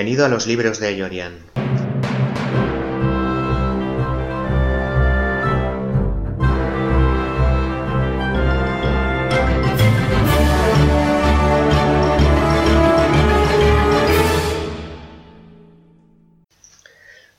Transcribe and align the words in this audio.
Bienvenido 0.00 0.24
a 0.24 0.30
los 0.30 0.46
libros 0.46 0.80
de 0.80 0.96
Yorian. 0.96 1.34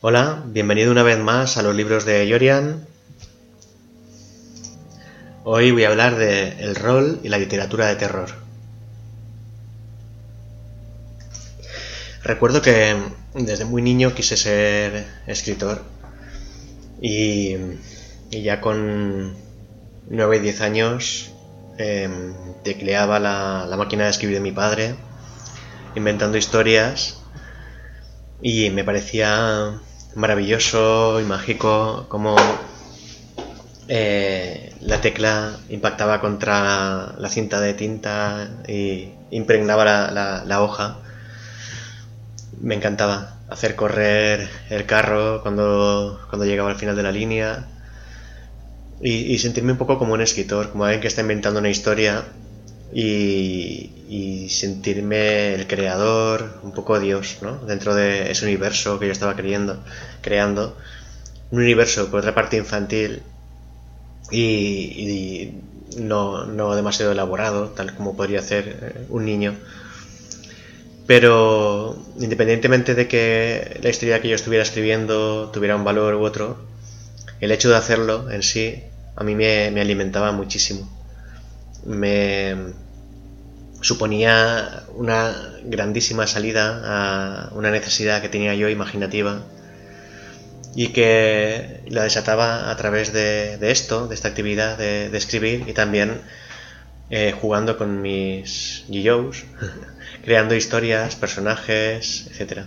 Hola, 0.02 0.44
bienvenido 0.46 0.92
una 0.92 1.02
vez 1.02 1.18
más 1.18 1.58
a 1.58 1.64
los 1.64 1.76
libros 1.76 2.06
de 2.06 2.28
Yorian. 2.28 2.86
Hoy 5.46 5.72
voy 5.72 5.86
a 5.86 5.90
hablar 5.90 6.16
de 6.16 6.64
el 6.64 6.76
rol 6.76 7.22
y 7.24 7.30
la 7.30 7.40
literatura 7.40 7.88
de 7.88 7.96
terror. 7.96 8.51
Recuerdo 12.24 12.62
que 12.62 12.96
desde 13.34 13.66
muy 13.66 13.82
niño 13.82 14.14
quise 14.14 14.38
ser 14.38 15.08
escritor 15.28 15.84
y, 17.02 17.56
ya 18.30 18.62
con 18.62 19.36
9 20.10 20.38
y 20.38 20.40
10 20.40 20.62
años 20.62 21.32
em, 21.78 22.34
tecleaba 22.64 23.20
la, 23.20 23.66
la 23.68 23.78
máquina 23.78 24.06
de 24.06 24.12
escribir 24.12 24.36
de 24.36 24.42
mi 24.42 24.52
padre 24.52 24.96
inventando 25.96 26.38
historias 26.38 27.22
y 28.42 28.70
me 28.70 28.84
parecía 28.84 29.80
maravilloso 30.16 31.20
y 31.22 31.24
mágico 31.24 32.06
como 32.10 32.36
eh, 33.88 34.74
la 34.82 35.02
tecla 35.02 35.58
impactaba 35.70 36.22
contra 36.22 37.14
la 37.18 37.30
cinta 37.30 37.60
de 37.60 37.74
tinta 37.74 38.50
y 38.68 39.12
impregnaba 39.32 39.84
la, 39.84 40.62
hoja. 40.62 41.00
Me 42.62 42.76
encantaba 42.76 43.40
hacer 43.50 43.76
correr 43.76 44.50
el 44.70 44.86
carro 44.86 45.42
cuando, 45.42 46.20
cuando 46.30 46.46
llegaba 46.46 46.70
al 46.70 46.78
final 46.78 46.96
de 46.96 47.04
la 47.04 47.12
línea 47.12 47.68
y, 49.02 49.34
y 49.34 49.40
sentirme 49.40 49.74
un 49.74 49.78
poco 49.78 49.98
como 49.98 50.14
un 50.14 50.22
escritor, 50.22 50.72
como 50.72 50.86
alguien 50.86 51.02
que 51.02 51.08
está 51.08 51.22
inventando 51.22 51.60
una 51.60 51.70
historia 51.70 52.24
y, 52.94 54.48
sentirme 54.50 55.54
el 55.54 55.68
creador, 55.68 56.60
un 56.64 56.74
poco 56.74 57.00
Dios, 57.00 57.38
¿no? 57.42 57.58
Dentro 57.66 57.96
de 57.96 58.32
ese 58.32 58.46
universo 58.46 59.00
que 59.00 59.08
yo 59.08 59.12
estaba 59.12 59.36
creyendo, 59.36 59.80
creando. 60.22 60.78
Un 61.52 61.60
universo, 61.60 62.10
por 62.10 62.20
otra 62.20 62.36
parte, 62.36 62.58
infantil 62.58 63.24
y, 64.32 65.52
no, 65.98 66.46
no, 66.46 66.76
demasiado 66.76 67.12
elaborado, 67.12 67.70
tal 67.70 67.94
como 67.96 68.16
podría 68.16 68.40
hacer 68.40 68.80
eh, 68.82 69.06
un 69.10 69.26
niño. 69.26 69.56
Pero 71.12 72.02
independientemente 72.22 72.96
de 72.96 73.10
que 73.10 73.82
la 73.84 73.90
historia 73.90 74.22
que 74.22 74.30
yo 74.30 74.36
estuviera 74.36 74.64
escribiendo 74.64 75.50
tuviera 75.52 75.76
un 75.76 75.84
valor 75.84 76.16
u 76.16 76.24
otro, 76.24 76.58
el 77.42 77.52
hecho 77.52 77.70
de 77.70 77.76
hacerlo 77.76 78.32
en 78.32 78.42
sí 78.44 78.82
a 79.18 79.26
mí 79.26 79.36
me 79.36 79.82
alimentaba 79.82 80.32
muchísimo. 80.32 80.90
Me 81.84 82.56
suponía 83.82 84.84
una 84.96 85.36
grandísima 85.66 86.28
salida 86.28 86.80
a 86.86 87.50
una 87.56 87.72
necesidad 87.72 88.22
que 88.22 88.30
tenía 88.30 88.56
yo 88.56 88.70
imaginativa 88.70 89.42
y 90.78 90.94
que 90.94 91.82
la 91.90 92.04
desataba 92.04 92.72
a 92.72 92.78
través 92.78 93.12
de, 93.12 93.60
esto, 93.70 94.08
de 94.08 94.16
esta 94.16 94.30
actividad 94.30 94.78
de, 94.78 95.08
escribir 95.18 95.66
y 95.68 95.74
también 95.74 96.22
eh, 97.10 97.34
jugando 97.38 97.78
con 97.78 98.02
mis 98.02 98.86
GIOs, 98.90 99.44
creando 100.24 100.56
historias, 100.56 101.16
personajes, 101.16 102.30
etc. 102.38 102.64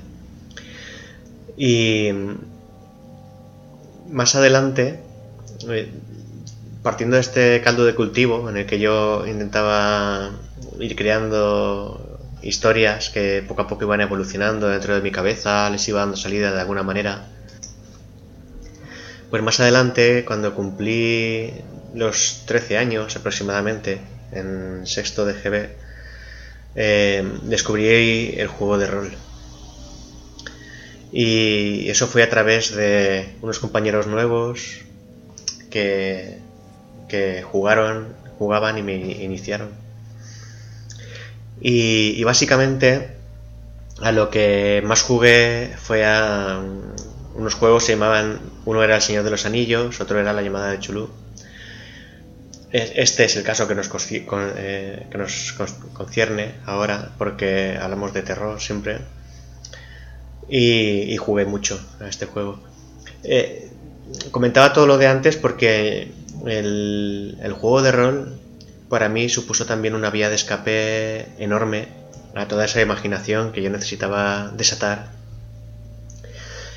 Y 1.57 2.11
más 4.11 4.35
adelante, 4.35 5.01
eh, 5.69 5.91
partiendo 6.83 7.17
de 7.17 7.23
este 7.23 7.61
caldo 7.63 7.85
de 7.85 7.95
cultivo 7.95 8.49
en 8.51 8.57
el 8.57 8.67
que 8.67 8.79
yo 8.79 9.27
intentaba 9.27 10.33
ir 10.79 10.97
creando 10.97 12.19
historias 12.43 13.11
que 13.11 13.43
poco 13.47 13.63
a 13.63 13.67
poco 13.67 13.85
iban 13.85 14.01
evolucionando 14.01 14.69
dentro 14.69 14.95
de 14.95 15.01
mi 15.01 15.11
cabeza, 15.11 15.71
les 15.71 15.89
iba 15.89 16.01
dando 16.01 16.17
salida 16.17 16.53
de 16.53 16.61
alguna 16.61 16.83
manera. 16.83 17.27
Pues 19.31 19.43
más 19.43 19.59
adelante, 19.61 20.25
cuando 20.25 20.55
cumplí 20.55 21.53
los 21.95 22.43
13 22.47 22.79
años 22.79 23.17
aproximadamente, 23.17 24.01
en 24.33 24.87
sexto 24.87 25.25
de 25.25 25.35
GB, 25.35 25.84
eh, 26.75 27.39
descubrí 27.43 28.35
el 28.37 28.49
juego 28.49 28.79
de 28.79 28.87
rol. 28.87 29.17
Y 31.13 31.89
eso 31.89 32.09
fue 32.09 32.23
a 32.23 32.31
través 32.31 32.75
de 32.75 33.37
unos 33.41 33.59
compañeros 33.61 34.07
nuevos 34.07 34.83
que 35.71 36.45
que 37.09 37.43
jugaron, 37.43 38.09
jugaban 38.39 38.79
y 38.79 38.83
me 38.83 38.97
iniciaron. 38.97 39.71
Y, 41.61 42.23
básicamente 42.25 43.11
a 44.03 44.11
lo 44.11 44.29
que 44.29 44.83
más 44.85 45.03
jugué 45.03 45.73
fue 45.79 46.05
a 46.05 46.61
unos 47.35 47.55
juegos 47.55 47.85
se 47.85 47.93
llamaban, 47.93 48.41
uno 48.65 48.83
era 48.83 48.97
El 48.97 49.03
Señor 49.03 49.23
de 49.23 49.31
los 49.31 49.47
Anillos, 49.47 50.01
otro 50.01 50.19
era 50.19 50.33
La 50.33 50.43
llamada 50.43 50.73
de 50.73 50.81
Chulú. 50.81 51.09
Este 52.75 53.25
es 53.25 53.37
el 53.37 53.45
caso 53.45 53.69
que 53.69 53.77
nos, 53.77 53.89
eh, 54.11 55.07
que 55.09 55.17
nos 55.17 55.55
concierne 55.93 56.57
ahora, 56.67 57.13
porque 57.19 57.79
hablamos 57.81 58.13
de 58.13 58.23
terror 58.23 58.61
siempre. 58.61 58.99
Y, 60.49 61.17
jugué 61.19 61.45
mucho 61.45 61.81
a 62.01 62.09
este 62.09 62.27
juego. 62.27 62.59
Eh, 63.23 63.71
comentaba 64.33 64.73
todo 64.73 64.89
lo 64.89 64.99
de 64.99 65.07
antes 65.07 65.37
porque 65.37 66.11
el, 66.47 67.57
juego 67.61 67.81
de 67.81 67.93
rol 67.93 68.41
para 68.89 69.09
mí 69.09 69.29
supuso 69.29 69.67
también 69.67 69.95
una 69.95 70.11
vía 70.11 70.29
de 70.29 70.35
escape 70.35 71.27
enorme 71.39 71.87
a 72.35 72.49
toda 72.49 72.65
esa 72.65 72.81
imaginación 72.81 73.53
que 73.53 73.63
yo 73.63 73.71
necesitaba 73.71 74.51
desatar 74.57 75.13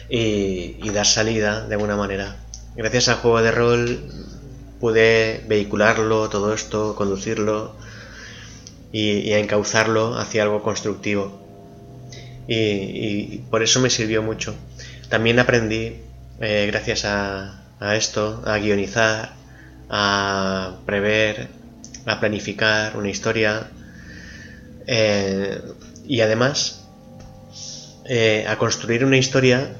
y, 0.09 0.87
dar 0.91 1.07
salida 1.07 1.65
de 1.67 1.73
alguna 1.73 1.95
manera. 1.95 2.35
Gracias 2.75 3.07
al 3.07 3.15
juego 3.15 3.41
de 3.41 3.49
rol 3.49 4.26
pude 4.79 5.43
vehicularlo, 5.47 6.29
todo 6.29 6.53
esto, 6.53 6.95
conducirlo 6.95 7.75
y, 8.91 9.31
encauzarlo 9.33 10.17
hacia 10.17 10.43
algo 10.43 10.63
constructivo. 10.63 11.39
Y, 12.47 13.39
por 13.49 13.63
eso 13.63 13.79
me 13.79 13.89
sirvió 13.89 14.21
mucho. 14.21 14.55
También 15.09 15.39
aprendí, 15.39 15.97
eh, 16.39 16.67
gracias 16.71 17.05
a, 17.05 17.63
esto, 17.95 18.41
a 18.45 18.57
guionizar, 18.57 19.33
a 19.89 20.77
prever, 20.85 21.49
a 22.05 22.19
planificar 22.19 22.97
una 22.97 23.09
historia 23.09 23.69
eh, 24.87 25.61
y 26.05 26.21
además 26.21 26.85
eh, 28.05 28.45
a 28.47 28.57
construir 28.57 29.03
una 29.03 29.17
historia 29.17 29.75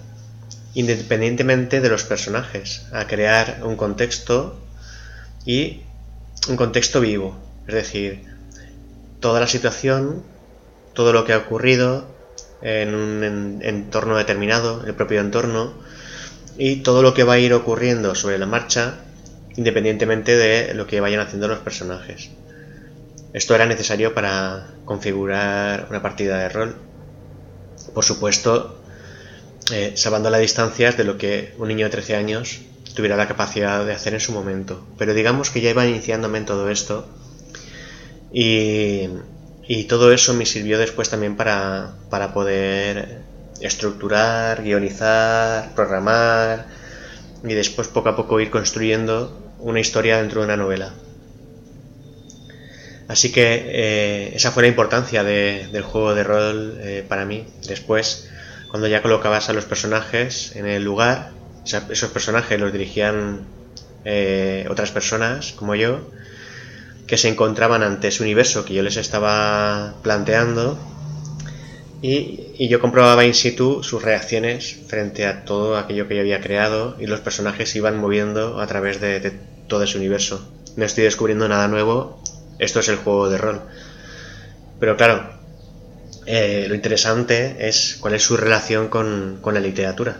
independientemente 0.74 1.82
de 1.82 1.90
los 1.90 2.04
personajes, 2.04 2.86
a 2.92 3.08
crear 3.08 3.62
un 3.64 3.78
contexto 3.78 4.60
y 5.48 5.82
un 6.50 6.58
contexto 6.58 7.00
vivo, 7.00 7.38
es 7.68 7.74
decir, 7.74 8.26
toda 9.22 9.40
la 9.40 9.48
situación, 9.48 10.22
todo 10.94 11.14
lo 11.14 11.24
que 11.24 11.32
ha 11.34 11.38
ocurrido 11.38 12.06
en 12.62 12.94
un 12.94 13.62
entorno 13.64 14.18
determinado, 14.18 14.86
el 14.86 14.94
propio 14.94 15.22
entorno, 15.22 15.74
y 16.58 16.78
todo 16.78 17.02
lo 17.02 17.14
que 17.14 17.24
va 17.24 17.34
a 17.34 17.40
ir 17.40 17.54
ocurriendo 17.54 18.14
sobre 18.14 18.38
la 18.38 18.46
marcha 18.46 18.96
independientemente 19.56 20.36
de 20.36 20.74
lo 20.74 20.86
que 20.86 21.00
vayan 21.00 21.22
haciendo 21.22 21.48
los 21.48 21.60
personajes. 21.60 22.30
Esto 23.34 23.56
era 23.56 23.66
necesario 23.66 24.14
para 24.14 24.68
configurar 24.86 25.88
una 25.90 26.02
partida 26.02 26.40
de 26.40 26.50
rol. 26.50 26.76
Por 27.94 28.04
supuesto, 28.04 28.80
eh, 29.72 29.94
salvando 29.96 30.30
las 30.30 30.42
distancias 30.42 30.98
de 30.98 31.06
lo 31.06 31.18
que 31.18 31.54
un 31.58 31.70
niño 31.70 31.86
de 31.86 31.92
13 31.92 32.16
años 32.16 32.62
tuviera 32.96 33.16
la 33.16 33.28
capacidad 33.28 33.86
de 33.86 33.94
hacer 33.94 34.14
en 34.14 34.20
su 34.20 34.32
momento. 34.32 34.86
Pero 34.98 35.14
digamos 35.14 35.50
que 35.50 35.62
ya 35.62 35.70
iba 35.70 35.86
iniciándome 35.86 36.40
en 36.40 36.46
todo 36.46 36.70
esto 36.70 37.08
y, 38.32 39.10
y 39.68 39.84
todo 39.86 40.12
eso 40.12 40.34
me 40.34 40.46
sirvió 40.46 40.78
después 40.78 41.10
también 41.10 41.36
para, 41.36 41.94
para 42.10 42.34
poder 42.34 43.22
estructurar, 43.62 44.64
guionizar, 44.64 45.74
programar 45.76 46.68
y 47.44 47.54
después 47.54 47.88
poco 47.88 48.10
a 48.10 48.16
poco 48.16 48.40
ir 48.40 48.50
construyendo 48.50 49.38
una 49.60 49.80
historia 49.80 50.18
dentro 50.18 50.42
de 50.42 50.48
una 50.48 50.58
novela. 50.58 50.94
Así 53.08 53.32
que 53.32 53.64
eh, 53.66 54.36
esa 54.36 54.52
fue 54.52 54.64
la 54.64 54.70
importancia 54.70 55.24
del 55.24 55.82
juego 55.82 56.14
de 56.14 56.24
rol 56.24 56.78
eh, 56.82 57.06
para 57.08 57.26
mí. 57.26 57.48
Después, 57.66 58.30
cuando 58.70 58.88
ya 58.88 59.02
colocabas 59.02 59.50
a 59.50 59.54
los 59.54 59.66
personajes 59.66 60.56
en 60.56 60.66
el 60.66 60.84
lugar, 60.84 61.32
esos 61.74 62.12
personajes 62.12 62.60
los 62.60 62.72
dirigían 62.72 63.42
eh, 64.06 64.66
otras 64.70 64.92
personas 64.92 65.54
como 65.54 65.76
yo, 65.76 66.10
que 67.08 67.18
se 67.18 67.30
encontraban 67.30 67.84
ante 67.84 68.10
ese 68.10 68.24
universo 68.24 68.66
que 68.66 68.74
yo 68.74 68.84
les 68.84 68.98
estaba 68.98 69.96
planteando 70.04 70.78
Y, 72.02 72.68
yo 72.68 72.80
comprobaba 72.80 73.26
in 73.26 73.34
situ 73.34 73.84
sus 73.84 74.02
reacciones 74.02 74.78
frente 74.88 75.26
a 75.26 75.46
todo 75.46 75.78
aquello 75.78 76.08
que 76.08 76.16
yo 76.16 76.22
había 76.22 76.42
creado 76.42 76.96
y 77.00 77.08
los 77.08 77.22
personajes 77.22 77.70
se 77.70 77.80
iban 77.80 77.98
moviendo 77.98 78.60
a 78.60 78.68
través 78.68 79.00
de, 79.02 79.32
todo 79.68 79.84
ese 79.84 79.98
universo. 79.98 80.48
No 80.76 80.86
estoy 80.86 81.04
descubriendo 81.04 81.48
nada 81.48 81.68
nuevo, 81.68 82.22
esto 82.60 82.80
es 82.80 82.90
el 82.90 82.98
juego 82.98 83.30
de 83.30 83.38
rol. 83.38 83.62
Pero 84.80 84.96
claro, 84.96 85.30
eh, 86.26 86.66
lo 86.68 86.76
interesante 86.76 87.68
es 87.68 87.98
cuál 88.00 88.14
es 88.14 88.24
su 88.24 88.38
relación 88.38 88.88
con, 88.90 89.42
la 89.44 89.60
literatura. 89.60 90.18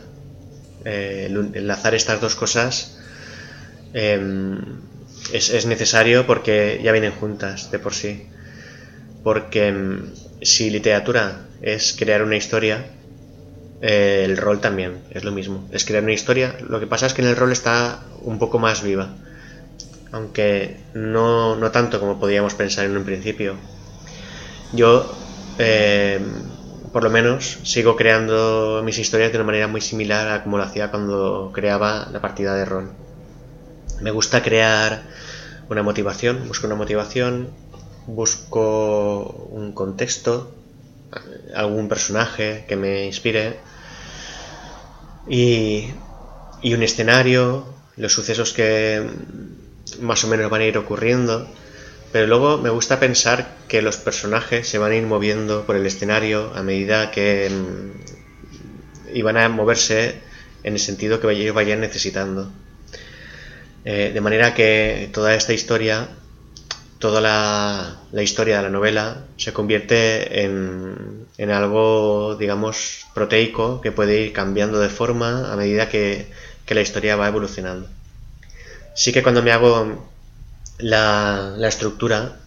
Eh, 0.90 1.28
enlazar 1.54 1.96
estas 1.96 2.22
dos 2.22 2.36
cosas 2.36 2.96
em, 3.92 4.56
es, 5.34 5.50
es, 5.50 5.66
necesario 5.66 6.26
porque 6.26 6.80
ya 6.82 6.94
vienen 6.94 7.12
juntas 7.12 7.72
de 7.72 7.80
por 7.80 7.94
sí. 7.94 8.24
Porque 9.22 9.68
em, 9.68 10.14
si 10.42 10.70
literatura 10.70 11.42
es 11.62 11.92
crear 11.92 12.24
una 12.24 12.38
historia, 12.38 12.86
eh, 13.82 14.22
el 14.24 14.38
rol 14.38 14.62
también 14.62 15.04
es 15.12 15.26
lo 15.26 15.34
mismo. 15.34 15.68
Es 15.74 15.84
crear 15.84 16.04
una 16.04 16.14
historia. 16.14 16.56
Lo 16.70 16.80
que 16.80 16.88
pasa 16.88 17.06
es 17.08 17.14
que 17.14 17.22
en 17.22 17.28
el 17.28 17.36
rol 17.36 17.52
está 17.52 18.00
un 18.22 18.40
poco 18.40 18.58
más 18.58 18.82
viva. 18.82 19.10
Aunque 20.14 20.78
no, 20.94 21.58
no 21.58 21.70
tanto 21.72 22.00
como 22.00 22.18
podíamos 22.18 22.54
pensar 22.54 22.86
en 22.86 22.96
un 22.96 23.04
principio. 23.04 23.58
Yo, 24.72 25.14
eh, 25.60 26.18
por 26.98 27.04
lo 27.04 27.12
menos, 27.12 27.60
sigo 27.62 27.96
creando 27.96 28.82
mis 28.84 28.98
historias 28.98 29.32
de 29.32 29.38
una 29.38 29.46
manera 29.46 29.68
muy 29.68 29.82
similar 29.82 30.30
a 30.30 30.42
como 30.42 30.58
lo 30.58 30.64
hacía 30.64 30.90
cuando 30.90 31.52
creaba 31.54 32.10
la 32.12 32.22
partida 32.22 32.56
de 32.56 32.66
rol. 32.66 32.90
Me 34.02 34.10
gusta 34.10 34.42
crear 34.42 35.04
una 35.70 35.84
motivación, 35.84 36.48
busco 36.48 36.66
una 36.66 36.76
motivación, 36.76 37.52
busco 38.08 39.48
un 39.52 39.74
contexto, 39.74 40.56
algún 41.54 41.88
personaje 41.88 42.66
que 42.68 42.76
me 42.76 43.06
inspire 43.06 43.60
y, 45.28 45.94
un 46.64 46.82
escenario, 46.82 47.76
los 47.96 48.12
sucesos 48.12 48.54
que 48.54 49.08
más 50.02 50.24
o 50.24 50.28
menos 50.30 50.50
van 50.50 50.62
a 50.62 50.66
ir 50.66 50.80
ocurriendo, 50.80 51.48
pero 52.12 52.28
luego 52.28 52.58
me 52.58 52.70
gusta 52.70 53.00
pensar 53.00 53.58
que 53.68 53.82
los 53.82 53.98
personajes 53.98 54.68
se 54.68 54.78
van 54.78 54.92
a 54.92 54.96
ir 54.96 55.04
moviendo 55.04 55.66
por 55.66 55.76
el 55.76 55.86
escenario 55.86 56.52
a 56.56 56.64
medida 56.64 57.12
que 57.12 57.52
y 59.14 59.22
van 59.22 59.38
a 59.38 59.50
moverse 59.50 60.22
en 60.64 60.74
el 60.74 60.80
sentido 60.80 61.20
que 61.20 61.32
ellos 61.32 61.56
vayan 61.56 61.82
necesitando. 61.82 62.52
Eh, 63.86 64.12
de 64.14 64.22
manera 64.22 64.54
que 64.54 65.10
toda 65.14 65.34
esta 65.36 65.54
historia 65.54 66.10
toda 67.00 67.22
la, 67.22 68.24
historia 68.24 68.58
de 68.58 68.64
la 68.64 68.70
novela 68.70 69.26
se 69.38 69.54
convierte 69.54 70.44
en, 70.44 71.28
en, 71.38 71.52
algo, 71.52 72.36
digamos, 72.36 73.06
proteico 73.14 73.82
que 73.82 73.92
puede 73.92 74.22
ir 74.22 74.34
cambiando 74.34 74.80
de 74.80 74.90
forma 74.90 75.52
a 75.52 75.56
medida 75.56 75.90
que, 75.90 76.28
la 76.70 76.82
historia 76.82 77.16
va 77.16 77.28
evolucionando. 77.28 77.88
Sí 78.94 79.14
que 79.14 79.24
cuando 79.24 79.42
me 79.42 79.52
hago 79.52 80.10
la, 80.78 81.56
estructura 81.62 82.38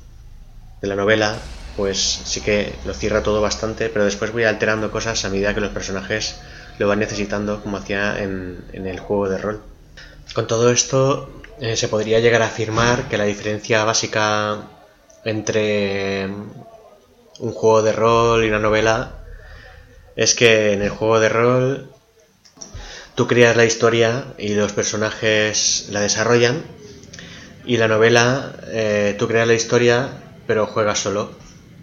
de 0.80 0.88
la 0.88 0.96
novela, 0.96 1.42
pues 1.76 1.98
sí 1.98 2.40
que 2.40 2.78
lo 2.84 2.94
cierra 2.94 3.22
todo 3.22 3.40
bastante, 3.40 3.88
pero 3.88 4.04
después 4.04 4.32
voy 4.32 4.44
alterando 4.44 4.90
cosas 4.90 5.24
a 5.24 5.30
medida 5.30 5.54
que 5.54 5.60
los 5.60 5.72
personajes 5.72 6.40
lo 6.78 6.88
van 6.88 7.00
necesitando, 7.00 7.62
como 7.62 7.76
hacía 7.76 8.22
en, 8.22 8.64
en 8.72 8.86
el 8.86 8.98
juego 8.98 9.28
de 9.28 9.38
rol. 9.38 9.62
Con 10.34 10.46
todo 10.46 10.70
esto, 10.70 11.42
eh, 11.60 11.76
se 11.76 11.88
podría 11.88 12.20
llegar 12.20 12.40
a 12.40 12.46
afirmar 12.46 13.08
que 13.08 13.18
la 13.18 13.24
diferencia 13.24 13.84
básica 13.84 14.62
entre 15.24 16.26
un 17.38 17.52
juego 17.52 17.82
de 17.82 17.92
rol 17.92 18.44
y 18.44 18.48
una 18.48 18.58
novela 18.58 19.12
es 20.16 20.34
que 20.34 20.72
en 20.72 20.82
el 20.82 20.88
juego 20.88 21.20
de 21.20 21.28
rol 21.28 21.90
tú 23.14 23.26
creas 23.26 23.56
la 23.56 23.66
historia 23.66 24.24
y 24.38 24.54
los 24.54 24.72
personajes 24.72 25.88
la 25.90 26.00
desarrollan 26.00 26.64
y 27.64 27.76
la 27.76 27.88
novela 27.88 28.54
eh, 28.68 29.14
tú 29.18 29.28
creas 29.28 29.46
la 29.46 29.54
historia 29.54 30.08
pero 30.50 30.66
juegas 30.66 30.98
solo. 30.98 31.30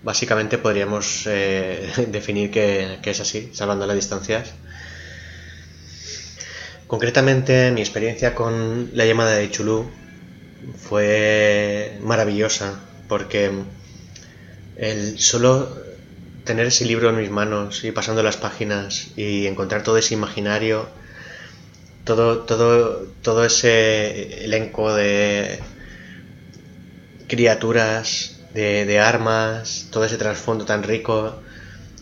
Básicamente 0.04 0.58
podríamos 0.58 1.24
eh, 1.26 1.90
definir 2.10 2.52
que, 2.52 3.00
que, 3.02 3.12
es 3.12 3.20
así, 3.22 3.50
salvando 3.54 3.88
las 3.88 3.96
distancias. 3.96 4.52
Concretamente, 6.86 7.72
mi 7.72 7.80
experiencia 7.80 8.36
con 8.36 8.92
la 8.94 9.06
llamada 9.06 9.36
de 9.36 9.50
Chulú 9.50 9.90
fue 10.78 11.98
maravillosa, 12.02 12.80
porque 13.08 13.52
el 14.76 15.18
solo 15.18 15.74
tener 16.44 16.66
ese 16.66 16.84
libro 16.86 17.10
en 17.10 17.18
mis 17.18 17.30
manos 17.30 17.84
y 17.84 17.92
pasando 17.92 18.22
las 18.22 18.36
páginas 18.36 19.10
y 19.16 19.48
encontrar 19.48 19.84
todo 19.84 19.98
ese 19.98 20.14
imaginario, 20.14 20.90
todo, 22.08 22.40
todo, 22.40 23.06
todo 23.22 23.46
ese 23.46 24.44
elenco 24.46 24.96
de 24.96 25.60
criaturas, 27.28 28.40
de, 28.56 28.86
de 28.86 29.00
armas, 29.00 29.90
todo 29.92 30.06
ese 30.06 30.18
trasfondo 30.18 30.66
tan 30.66 30.82
rico. 30.82 31.36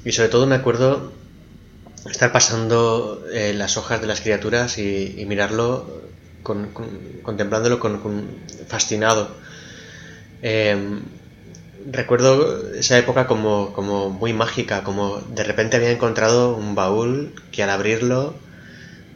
Y 0.06 0.14
sobre 0.14 0.30
todo 0.30 0.48
me 0.48 0.56
acuerdo 0.56 1.12
estar 2.10 2.32
pasando 2.32 3.26
eh, 3.32 3.54
las 3.54 3.78
hojas 3.78 4.00
de 4.02 4.08
las 4.08 4.22
criaturas 4.22 4.78
y, 4.78 5.26
mirarlo, 5.28 6.02
contemplándolo 6.44 7.80
con, 7.80 8.00
fascinado. 8.68 9.36
Em, 10.42 11.02
recuerdo 11.92 12.74
esa 12.76 12.98
época 12.98 13.26
como, 13.26 13.74
como, 13.74 14.10
muy 14.10 14.34
mágica, 14.34 14.84
como 14.84 15.18
de 15.22 15.44
repente 15.44 15.78
había 15.78 15.92
encontrado 15.92 16.56
un 16.56 16.76
baúl 16.76 17.34
que 17.52 17.64
al 17.64 17.72
abrirlo 17.72 18.36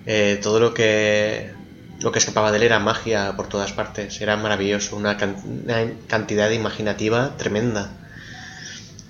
eh, 0.05 0.39
todo 0.41 0.59
lo 0.59 0.73
que 0.73 1.51
lo 2.01 2.11
que 2.13 2.19
escapaba 2.19 2.51
de 2.51 2.57
él 2.57 2.63
era 2.63 2.79
magia 2.79 3.35
por 3.35 3.49
todas 3.49 3.73
partes, 3.73 4.21
era 4.21 4.37
maravilloso, 4.37 4.95
una, 4.95 5.17
una 5.43 5.91
cantidad 6.07 6.49
imaginativa 6.49 7.35
tremenda. 7.37 7.91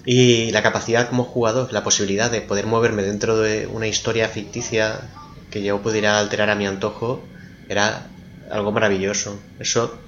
Y 0.05 0.50
la 0.51 0.63
capacidad 0.63 1.08
como 1.08 1.24
jugador, 1.24 1.72
la 1.72 1.84
posibilidad 1.84 2.31
de 2.31 2.41
poder 2.41 2.65
moverme 2.65 3.03
dentro 3.03 3.38
de 3.38 3.67
una 3.67 3.86
historia 3.86 4.27
ficticia 4.27 5.01
que 5.51 5.62
yo 5.62 5.81
pudiera 5.84 6.17
alterar 6.17 6.50
a 6.50 6.55
mi 6.55 6.65
antojo, 6.65 7.24
era 7.67 8.08
algo 8.50 8.72
maravilloso. 8.72 9.39
Eso 9.60 10.00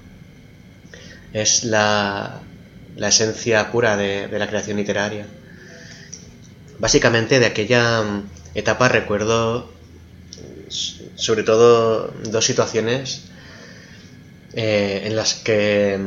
es 1.34 1.64
la, 1.64 2.42
la 2.96 3.08
esencia 3.08 3.72
pura 3.72 3.98
de, 3.98 4.28
la 4.28 4.48
creación 4.48 4.78
literaria. 4.78 5.26
Básicamente 6.80 7.40
de 7.40 7.46
aquella 7.46 8.04
etapa 8.56 8.90
recuerdo 8.90 9.70
sobre 11.22 11.44
todo 11.44 12.12
dos 12.24 12.44
situaciones 12.44 13.26
eh, 14.54 15.04
en 15.06 15.16
las 15.16 15.36
que 15.36 16.00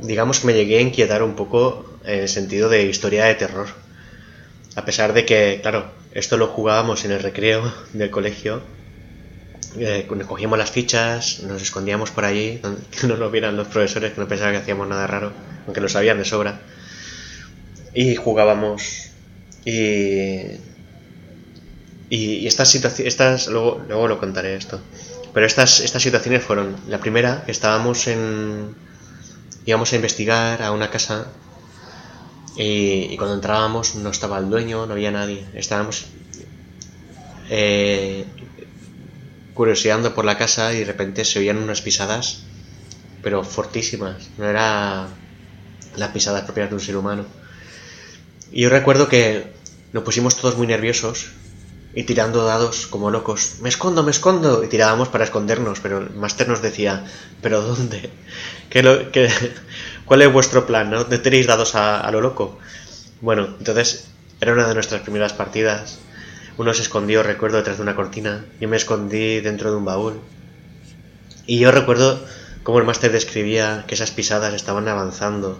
digamos 0.00 0.40
que 0.40 0.46
me 0.46 0.54
llegué 0.54 0.78
a 0.78 0.80
inquietar 0.80 1.22
un 1.22 1.36
poco 1.36 1.98
en 2.04 2.20
el 2.20 2.28
sentido 2.28 2.70
de 2.70 2.86
historia 2.86 3.26
de 3.26 3.34
terror. 3.34 3.68
A 4.74 4.84
pesar 4.86 5.12
de 5.12 5.26
que, 5.26 5.58
claro, 5.60 5.90
esto 6.12 6.38
lo 6.38 6.46
jugábamos 6.48 7.04
en 7.04 7.12
el 7.12 7.22
recreo 7.22 7.72
del 7.92 8.10
colegio, 8.10 8.62
eh, 9.78 10.06
cogíamos 10.26 10.58
las 10.58 10.70
fichas, 10.70 11.40
nos 11.42 11.60
escondíamos 11.60 12.10
por 12.10 12.24
allí, 12.24 12.62
que 12.90 13.06
no 13.06 13.16
lo 13.16 13.30
vieran 13.30 13.56
los 13.56 13.68
profesores, 13.68 14.12
que 14.14 14.20
no 14.20 14.28
pensaban 14.28 14.54
que 14.54 14.60
hacíamos 14.60 14.88
nada 14.88 15.06
raro, 15.06 15.32
aunque 15.66 15.82
lo 15.82 15.90
sabían 15.90 16.16
de 16.16 16.24
sobra. 16.24 16.62
Y 17.92 18.16
jugábamos. 18.16 19.10
Y. 19.66 20.58
Y, 22.10 22.46
estas 22.46 22.70
situaciones. 22.70 23.12
Estas, 23.12 23.48
luego, 23.48 23.82
luego 23.88 24.08
lo 24.08 24.18
contaré 24.18 24.56
esto. 24.56 24.80
Pero 25.32 25.46
estas, 25.46 25.80
estas 25.80 26.02
situaciones 26.02 26.44
fueron. 26.44 26.76
La 26.88 26.98
primera, 26.98 27.44
estábamos 27.46 28.06
en. 28.06 28.74
íbamos 29.64 29.92
a 29.92 29.96
investigar 29.96 30.62
a 30.62 30.72
una 30.72 30.90
casa 30.90 31.26
y, 32.56 33.16
cuando 33.18 33.34
entrábamos 33.34 33.96
no 33.96 34.10
estaba 34.10 34.38
el 34.38 34.48
dueño, 34.48 34.86
no 34.86 34.94
había 34.94 35.10
nadie. 35.10 35.44
Estábamos 35.54 36.06
eh, 37.50 38.24
curioseando 39.52 40.14
por 40.14 40.24
la 40.24 40.38
casa 40.38 40.72
y 40.72 40.80
de 40.80 40.84
repente 40.86 41.24
se 41.24 41.38
oían 41.38 41.58
unas 41.58 41.82
pisadas, 41.82 42.44
pero 43.22 43.44
fortísimas. 43.44 44.30
No 44.38 44.48
era 44.48 45.08
las 45.96 46.10
pisadas 46.10 46.44
propias 46.44 46.70
de 46.70 46.76
un 46.76 46.80
ser 46.80 46.96
humano. 46.96 47.26
Y 48.52 48.62
yo 48.62 48.70
recuerdo 48.70 49.08
que 49.08 49.52
nos 49.92 50.02
pusimos 50.02 50.36
todos 50.36 50.56
muy 50.56 50.66
nerviosos 50.66 51.32
y 51.96 52.04
tirando 52.04 52.44
dados 52.44 52.86
como 52.86 53.10
locos. 53.10 53.54
Me 53.62 53.70
escondo, 53.70 54.02
me 54.02 54.10
escondo. 54.10 54.62
Y 54.62 54.68
tirábamos 54.68 55.08
para 55.08 55.24
escondernos, 55.24 55.80
pero 55.80 55.96
el 55.96 56.10
máster 56.10 56.46
nos 56.46 56.60
decía, 56.60 57.06
¿pero 57.40 57.62
dónde? 57.62 58.10
¿Qué 58.68 58.82
lo, 58.82 59.10
qué, 59.10 59.30
¿Cuál 60.04 60.20
es 60.20 60.30
vuestro 60.30 60.66
plan? 60.66 60.90
¿No 60.90 60.98
¿No 60.98 61.20
tenéis 61.20 61.46
dados 61.46 61.74
a, 61.74 62.08
lo 62.10 62.20
loco? 62.20 62.58
Bueno, 63.22 63.48
entonces 63.58 64.08
era 64.42 64.52
una 64.52 64.68
de 64.68 64.74
nuestras 64.74 65.00
primeras 65.00 65.32
partidas. 65.32 65.98
Uno 66.58 66.74
se 66.74 66.82
escondió, 66.82 67.22
recuerdo, 67.22 67.56
detrás 67.56 67.78
de 67.78 67.82
una 67.84 67.96
cortina. 67.96 68.44
Yo 68.60 68.68
me 68.68 68.76
escondí 68.76 69.40
dentro 69.40 69.70
de 69.70 69.78
un 69.78 69.86
baúl. 69.86 70.20
Y 71.46 71.60
yo 71.60 71.72
recuerdo 71.72 72.22
cómo 72.62 72.78
el 72.78 72.84
máster 72.84 73.10
describía 73.10 73.84
que 73.88 73.94
esas 73.94 74.10
pisadas 74.10 74.52
estaban 74.52 74.86
avanzando 74.88 75.58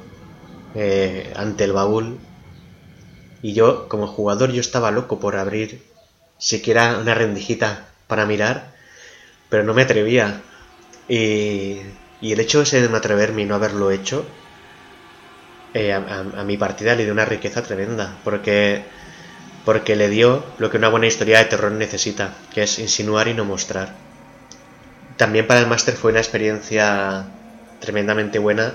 eh, 0.75 1.33
ante 1.35 1.65
el 1.65 1.73
baúl 1.73 2.19
Y 3.41 3.55
yo, 3.55 3.89
como 3.89 4.07
jugador, 4.07 4.53
yo 4.53 4.61
estaba 4.61 4.91
loco 4.91 5.19
por 5.19 5.37
abrir 5.37 5.96
siquiera 6.39 6.99
una 6.99 7.15
rendijita 7.15 7.87
para 8.07 8.27
mirar, 8.27 8.73
pero 9.49 9.65
no 9.65 9.75
me 9.75 9.83
atrevía. 9.83 10.43
Y, 11.09 11.81
el 12.23 12.41
hecho 12.41 12.63
ese 12.63 12.81
de 12.81 12.89
no 12.89 12.97
atreverme 12.97 13.43
y 13.43 13.45
no 13.45 13.55
haberlo 13.55 13.91
hecho, 13.91 14.27
eh, 15.75 15.93
a, 15.93 15.99
a, 15.99 16.45
mi 16.45 16.57
partida 16.57 16.95
le 16.95 17.05
dio 17.05 17.13
una 17.13 17.25
riqueza 17.25 17.63
tremenda, 17.63 18.17
porque, 18.25 18.83
porque 19.65 19.95
le 19.95 20.09
dio 20.09 20.45
lo 20.59 20.71
que 20.71 20.79
una 20.79 20.89
buena 20.89 21.07
historia 21.07 21.39
de 21.39 21.45
terror 21.45 21.73
necesita, 21.73 22.35
que 22.53 22.63
es 22.65 22.79
insinuar 22.79 23.29
y 23.29 23.35
no 23.35 23.45
mostrar. 23.45 23.95
También 25.17 25.47
para 25.47 25.61
el 25.61 25.67
máster 25.67 25.95
fue 25.95 26.11
una 26.11 26.21
experiencia 26.21 27.27
tremendamente 27.81 28.39
buena 28.39 28.75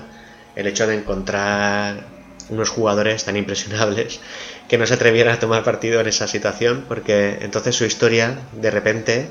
el 0.56 0.66
hecho 0.66 0.86
de 0.86 0.96
encontrar 0.96 2.04
unos 2.48 2.68
jugadores 2.68 3.24
tan 3.24 3.36
impresionables 3.36 4.20
que 4.72 4.78
no 4.78 4.86
se 4.86 4.94
atrevieran 4.94 5.34
a 5.34 5.38
tomar 5.38 5.64
partido 5.64 6.00
en 6.00 6.06
esa 6.06 6.26
situación, 6.26 6.86
porque 6.88 7.40
entonces 7.42 7.76
su 7.76 7.84
historia 7.84 8.38
de 8.52 8.70
repente 8.70 9.28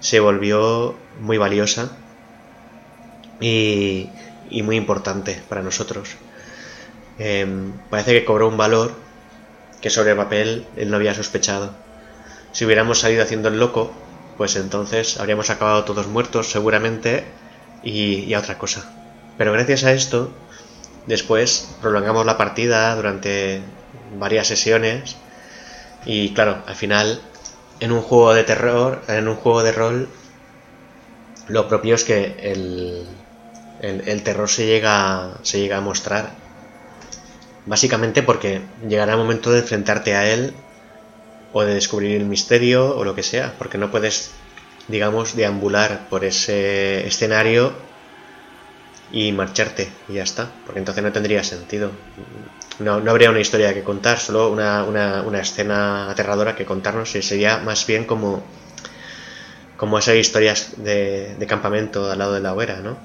se 0.00 0.20
volvió 0.20 0.94
muy 1.18 1.38
valiosa 1.38 1.96
y, 3.40 4.10
muy 4.50 4.76
importante 4.76 5.40
para 5.48 5.62
nosotros. 5.62 6.16
Eh, 7.18 7.46
parece 7.88 8.12
que 8.12 8.26
cobró 8.26 8.48
un 8.48 8.58
valor 8.58 8.92
que 9.80 9.88
sobre 9.88 10.10
el 10.10 10.18
papel 10.18 10.66
él 10.76 10.90
no 10.90 10.96
había 10.96 11.14
sospechado. 11.14 11.72
Si 12.52 12.66
hubiéramos 12.66 12.98
salido 12.98 13.22
haciendo 13.22 13.48
el 13.48 13.58
loco, 13.58 13.94
pues 14.36 14.56
entonces 14.56 15.18
habríamos 15.18 15.48
acabado 15.48 15.84
todos 15.84 16.06
muertos 16.06 16.50
seguramente 16.50 17.24
y, 17.82 18.24
y 18.24 18.34
a 18.34 18.40
otra 18.40 18.58
cosa. 18.58 18.84
Pero 19.38 19.54
gracias 19.54 19.84
a 19.84 19.94
esto, 19.94 20.30
después 21.06 21.76
prolongamos 21.80 22.26
la 22.26 22.36
partida 22.36 22.94
durante 22.94 23.60
varias 24.18 24.48
sesiones 24.48 25.16
y 26.04 26.34
claro, 26.34 26.62
al 26.66 26.74
final 26.74 27.20
en 27.80 27.92
un 27.92 28.02
juego 28.02 28.34
de 28.34 28.44
terror, 28.44 29.02
en 29.08 29.28
un 29.28 29.36
juego 29.36 29.62
de 29.62 29.72
rol, 29.72 30.08
lo 31.48 31.68
propio 31.68 31.94
es 31.94 32.04
que 32.04 32.36
el, 32.40 33.06
el, 33.80 34.22
terror 34.22 34.48
se 34.48 34.66
llega, 34.66 35.34
se 35.42 35.60
llega 35.60 35.76
a 35.76 35.80
mostrar. 35.80 36.30
Básicamente 37.66 38.22
porque 38.22 38.62
llegará 38.88 39.12
el 39.12 39.18
momento 39.18 39.50
de 39.50 39.60
enfrentarte 39.60 40.14
a 40.14 40.32
él 40.32 40.54
o 41.52 41.62
de 41.62 41.74
descubrir 41.74 42.16
el 42.16 42.26
misterio 42.26 42.96
o 42.96 43.04
lo 43.04 43.14
que 43.14 43.22
sea, 43.22 43.54
porque 43.58 43.78
no 43.78 43.90
puedes, 43.90 44.30
digamos, 44.88 45.36
deambular 45.36 46.08
por 46.08 46.24
ese 46.24 47.06
escenario 47.06 47.72
y 49.12 49.32
marcharte 49.32 49.88
y 50.08 50.14
ya 50.14 50.22
está, 50.22 50.50
porque 50.64 50.78
entonces 50.78 51.02
no 51.02 51.12
tendría 51.12 51.44
sentido. 51.44 51.90
No, 52.78 53.00
no 53.00 53.10
habría 53.10 53.30
una 53.30 53.40
historia 53.40 53.72
que 53.72 53.82
contar, 53.82 54.18
solo 54.18 54.50
una, 54.50 54.84
una, 54.84 55.22
una, 55.22 55.40
escena 55.40 56.10
aterradora 56.10 56.54
que 56.54 56.66
contarnos 56.66 57.14
y 57.14 57.22
sería 57.22 57.58
más 57.58 57.86
bien 57.86 58.04
como, 58.04 58.44
como 59.76 59.98
esas 59.98 60.16
historias 60.16 60.74
de, 60.76 61.36
de 61.38 61.46
campamento 61.46 62.10
al 62.10 62.18
lado 62.18 62.34
de 62.34 62.40
la 62.40 62.52
hoguera, 62.52 62.80
¿no? 62.80 62.98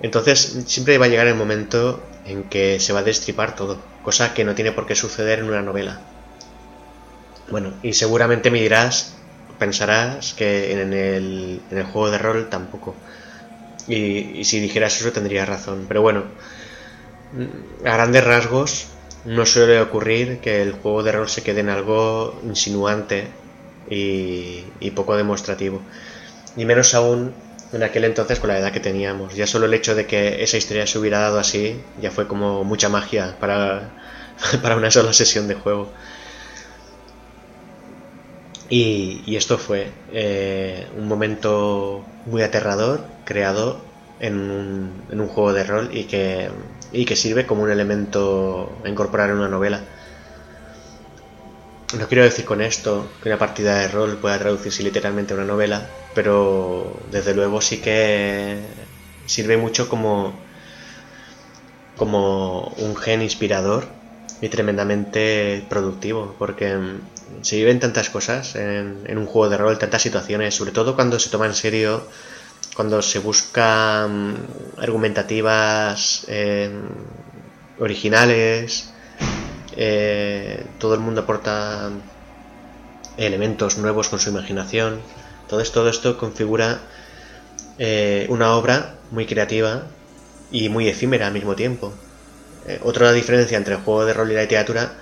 Entonces 0.00 0.64
siempre 0.66 0.98
va 0.98 1.06
a 1.06 1.08
llegar 1.08 1.26
el 1.26 1.34
momento 1.34 2.02
en 2.24 2.44
que 2.44 2.80
se 2.80 2.92
va 2.92 3.00
a 3.00 3.02
destripar 3.02 3.54
todo, 3.54 3.78
cosa 4.02 4.34
que 4.34 4.44
no 4.44 4.54
tiene 4.54 4.72
por 4.72 4.86
qué 4.86 4.94
suceder 4.94 5.40
en 5.40 5.46
una 5.46 5.62
novela. 5.62 6.00
Bueno, 7.50 7.74
y 7.82 7.92
seguramente 7.92 8.50
me 8.50 8.60
dirás, 8.60 9.14
pensarás 9.58 10.32
que 10.32 10.72
en 10.72 10.92
el, 10.92 11.60
en 11.70 11.78
el 11.78 11.84
juego 11.84 12.10
de 12.10 12.18
rol 12.18 12.48
tampoco. 12.48 12.94
Y, 13.86 14.40
y, 14.40 14.44
si 14.44 14.60
dijeras 14.60 15.00
eso 15.00 15.12
tendrías 15.12 15.48
razón. 15.48 15.84
Pero 15.88 16.02
bueno, 16.02 16.24
a 17.84 17.92
grandes 17.96 18.24
rasgos 18.24 18.86
no 19.24 19.46
suele 19.46 19.80
ocurrir 19.80 20.40
que 20.40 20.62
el 20.62 20.72
juego 20.72 21.02
de 21.02 21.12
rol 21.12 21.28
se 21.28 21.42
quede 21.42 21.60
en 21.60 21.70
algo 21.70 22.40
insinuante 22.44 23.28
y, 23.90 24.64
y 24.80 24.90
poco 24.92 25.16
demostrativo. 25.16 25.80
Y 26.56 26.64
menos 26.64 26.94
aún 26.94 27.34
en 27.72 27.82
aquel 27.82 28.04
entonces 28.04 28.38
con 28.38 28.48
la 28.48 28.58
edad 28.58 28.72
que 28.72 28.80
teníamos. 28.80 29.34
Ya 29.34 29.46
solo 29.46 29.66
el 29.66 29.74
hecho 29.74 29.94
de 29.94 30.06
que 30.06 30.42
esa 30.42 30.56
historia 30.56 30.86
se 30.86 30.98
hubiera 30.98 31.20
dado 31.20 31.38
así 31.38 31.80
ya 32.00 32.10
fue 32.10 32.28
como 32.28 32.64
mucha 32.64 32.88
magia 32.88 33.36
para, 33.40 33.90
para 34.62 34.76
una 34.76 34.90
sola 34.90 35.12
sesión 35.12 35.48
de 35.48 35.54
juego. 35.54 35.92
Y, 38.68 39.22
y 39.26 39.36
esto 39.36 39.58
fue 39.58 39.90
eh, 40.12 40.86
un 40.96 41.06
momento 41.06 42.04
muy 42.26 42.42
aterrador 42.42 43.04
creado 43.24 43.84
en 44.18 44.38
un, 44.40 45.28
juego 45.28 45.52
de 45.52 45.64
rol 45.64 45.90
y 45.92 46.04
que, 46.04 46.50
y 46.92 47.04
que 47.04 47.16
sirve 47.16 47.46
como 47.46 47.62
un 47.62 47.70
elemento 47.70 48.80
a 48.84 48.88
incorporar 48.88 49.30
en 49.30 49.36
una 49.36 49.48
novela. 49.48 49.80
No 51.98 52.08
quiero 52.08 52.24
decir 52.24 52.44
con 52.44 52.60
esto 52.60 53.06
que 53.22 53.28
una 53.28 53.38
partida 53.38 53.78
de 53.78 53.88
rol 53.88 54.18
pueda 54.18 54.38
traducirse 54.38 54.82
literalmente 54.82 55.32
a 55.32 55.36
una 55.36 55.46
novela, 55.46 55.90
pero 56.14 57.06
desde 57.10 57.34
luego 57.34 57.60
sí 57.60 57.80
que 57.80 58.62
sirve 59.26 59.56
mucho 59.56 59.88
como, 59.88 60.44
como 61.96 62.68
un 62.78 62.96
gen 62.96 63.22
inspirador 63.22 64.03
y 64.44 64.50
tremendamente 64.50 65.64
productivo, 65.70 66.36
porque 66.38 66.76
se 67.40 67.56
viven 67.56 67.80
tantas 67.80 68.10
cosas 68.10 68.56
en, 68.56 69.00
en, 69.06 69.16
un 69.16 69.24
juego 69.24 69.48
de 69.48 69.56
rol, 69.56 69.78
tantas 69.78 70.02
situaciones, 70.02 70.54
sobre 70.54 70.70
todo 70.72 70.94
cuando 70.94 71.18
se 71.18 71.30
toma 71.30 71.46
en 71.46 71.54
serio, 71.54 72.06
cuando 72.76 73.00
se 73.00 73.20
buscan 73.20 74.36
argumentativas 74.76 76.26
eh, 76.28 76.70
originales, 77.78 78.92
eh, 79.76 80.66
todo 80.78 80.92
el 80.92 81.00
mundo 81.00 81.22
aporta 81.22 81.90
elementos 83.16 83.78
nuevos 83.78 84.10
con 84.10 84.20
su 84.20 84.28
imaginación. 84.28 85.00
Todo 85.48 85.60
esto, 85.60 85.80
todo 85.80 85.88
esto 85.88 86.18
configura 86.18 86.80
eh, 87.78 88.26
una 88.28 88.54
obra 88.56 88.96
muy 89.10 89.24
creativa 89.24 89.84
y 90.50 90.68
muy 90.68 90.86
efímera 90.88 91.28
al 91.28 91.32
mismo 91.32 91.56
tiempo. 91.56 91.94
Eh, 92.66 92.80
otra 92.82 93.12
diferencia 93.12 93.58
entre 93.58 93.74
el 93.74 93.80
juego 93.80 94.06
de 94.06 94.14
rol 94.14 94.30
y 94.30 94.34
la 94.34 94.42
literatura 94.42 94.92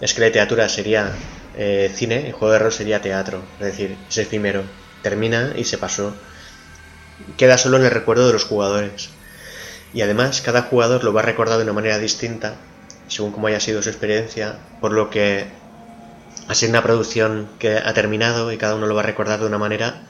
es 0.00 0.12
que 0.12 0.20
la 0.20 0.26
literatura 0.26 0.68
sería 0.68 1.12
eh, 1.54 1.90
cine, 1.94 2.26
el 2.26 2.32
juego 2.32 2.52
de 2.52 2.58
rol 2.58 2.72
sería 2.72 3.00
teatro, 3.00 3.42
es 3.60 3.66
decir, 3.66 3.96
es 4.08 4.18
efímero, 4.18 4.64
termina 5.02 5.54
y 5.56 5.64
se 5.64 5.78
pasó. 5.78 6.14
Queda 7.36 7.56
solo 7.58 7.78
en 7.78 7.84
el 7.84 7.90
recuerdo 7.90 8.26
de 8.26 8.32
los 8.32 8.44
jugadores. 8.44 9.10
Y 9.94 10.02
además, 10.02 10.42
cada 10.42 10.62
jugador 10.62 11.04
lo 11.04 11.12
va 11.12 11.20
a 11.22 11.24
recordar 11.24 11.56
de 11.56 11.64
una 11.64 11.72
manera 11.72 11.98
distinta, 11.98 12.56
según 13.08 13.32
cómo 13.32 13.46
haya 13.46 13.60
sido 13.60 13.82
su 13.82 13.88
experiencia, 13.88 14.56
por 14.80 14.92
lo 14.92 15.08
que 15.08 15.46
ha 16.48 16.68
una 16.68 16.82
producción 16.82 17.48
que 17.58 17.76
ha 17.76 17.94
terminado 17.94 18.52
y 18.52 18.58
cada 18.58 18.74
uno 18.74 18.86
lo 18.86 18.94
va 18.94 19.02
a 19.02 19.06
recordar 19.06 19.40
de 19.40 19.46
una 19.46 19.58
manera, 19.58 20.02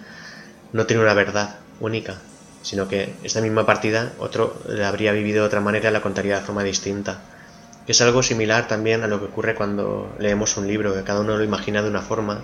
no 0.73 0.87
tiene 0.87 1.03
una 1.03 1.15
verdad 1.15 1.61
única, 1.79 2.19
sino 2.67 2.89
que 2.89 3.15
esta 3.23 3.41
misma 3.41 3.65
partida 3.65 4.13
otro 4.19 4.61
la 4.67 4.89
habría 4.89 5.13
vivido 5.13 5.43
de 5.43 5.47
otra 5.47 5.61
manera 5.61 5.89
y 5.89 5.93
la 5.93 6.01
contaría 6.01 6.41
de 6.41 6.45
forma 6.45 6.65
distinta. 6.65 7.21
Es 7.87 8.01
algo 8.01 8.25
similar 8.25 8.67
también 8.67 9.05
a 9.05 9.07
lo 9.07 9.21
que 9.21 9.27
ocurre 9.27 9.55
cuando 9.55 10.13
leemos 10.19 10.57
un 10.57 10.67
libro, 10.67 10.93
que 10.93 11.05
cada 11.05 11.21
uno 11.21 11.37
lo 11.37 11.45
imagina 11.45 11.81
de 11.81 11.89
una 11.89 12.03
forma 12.03 12.41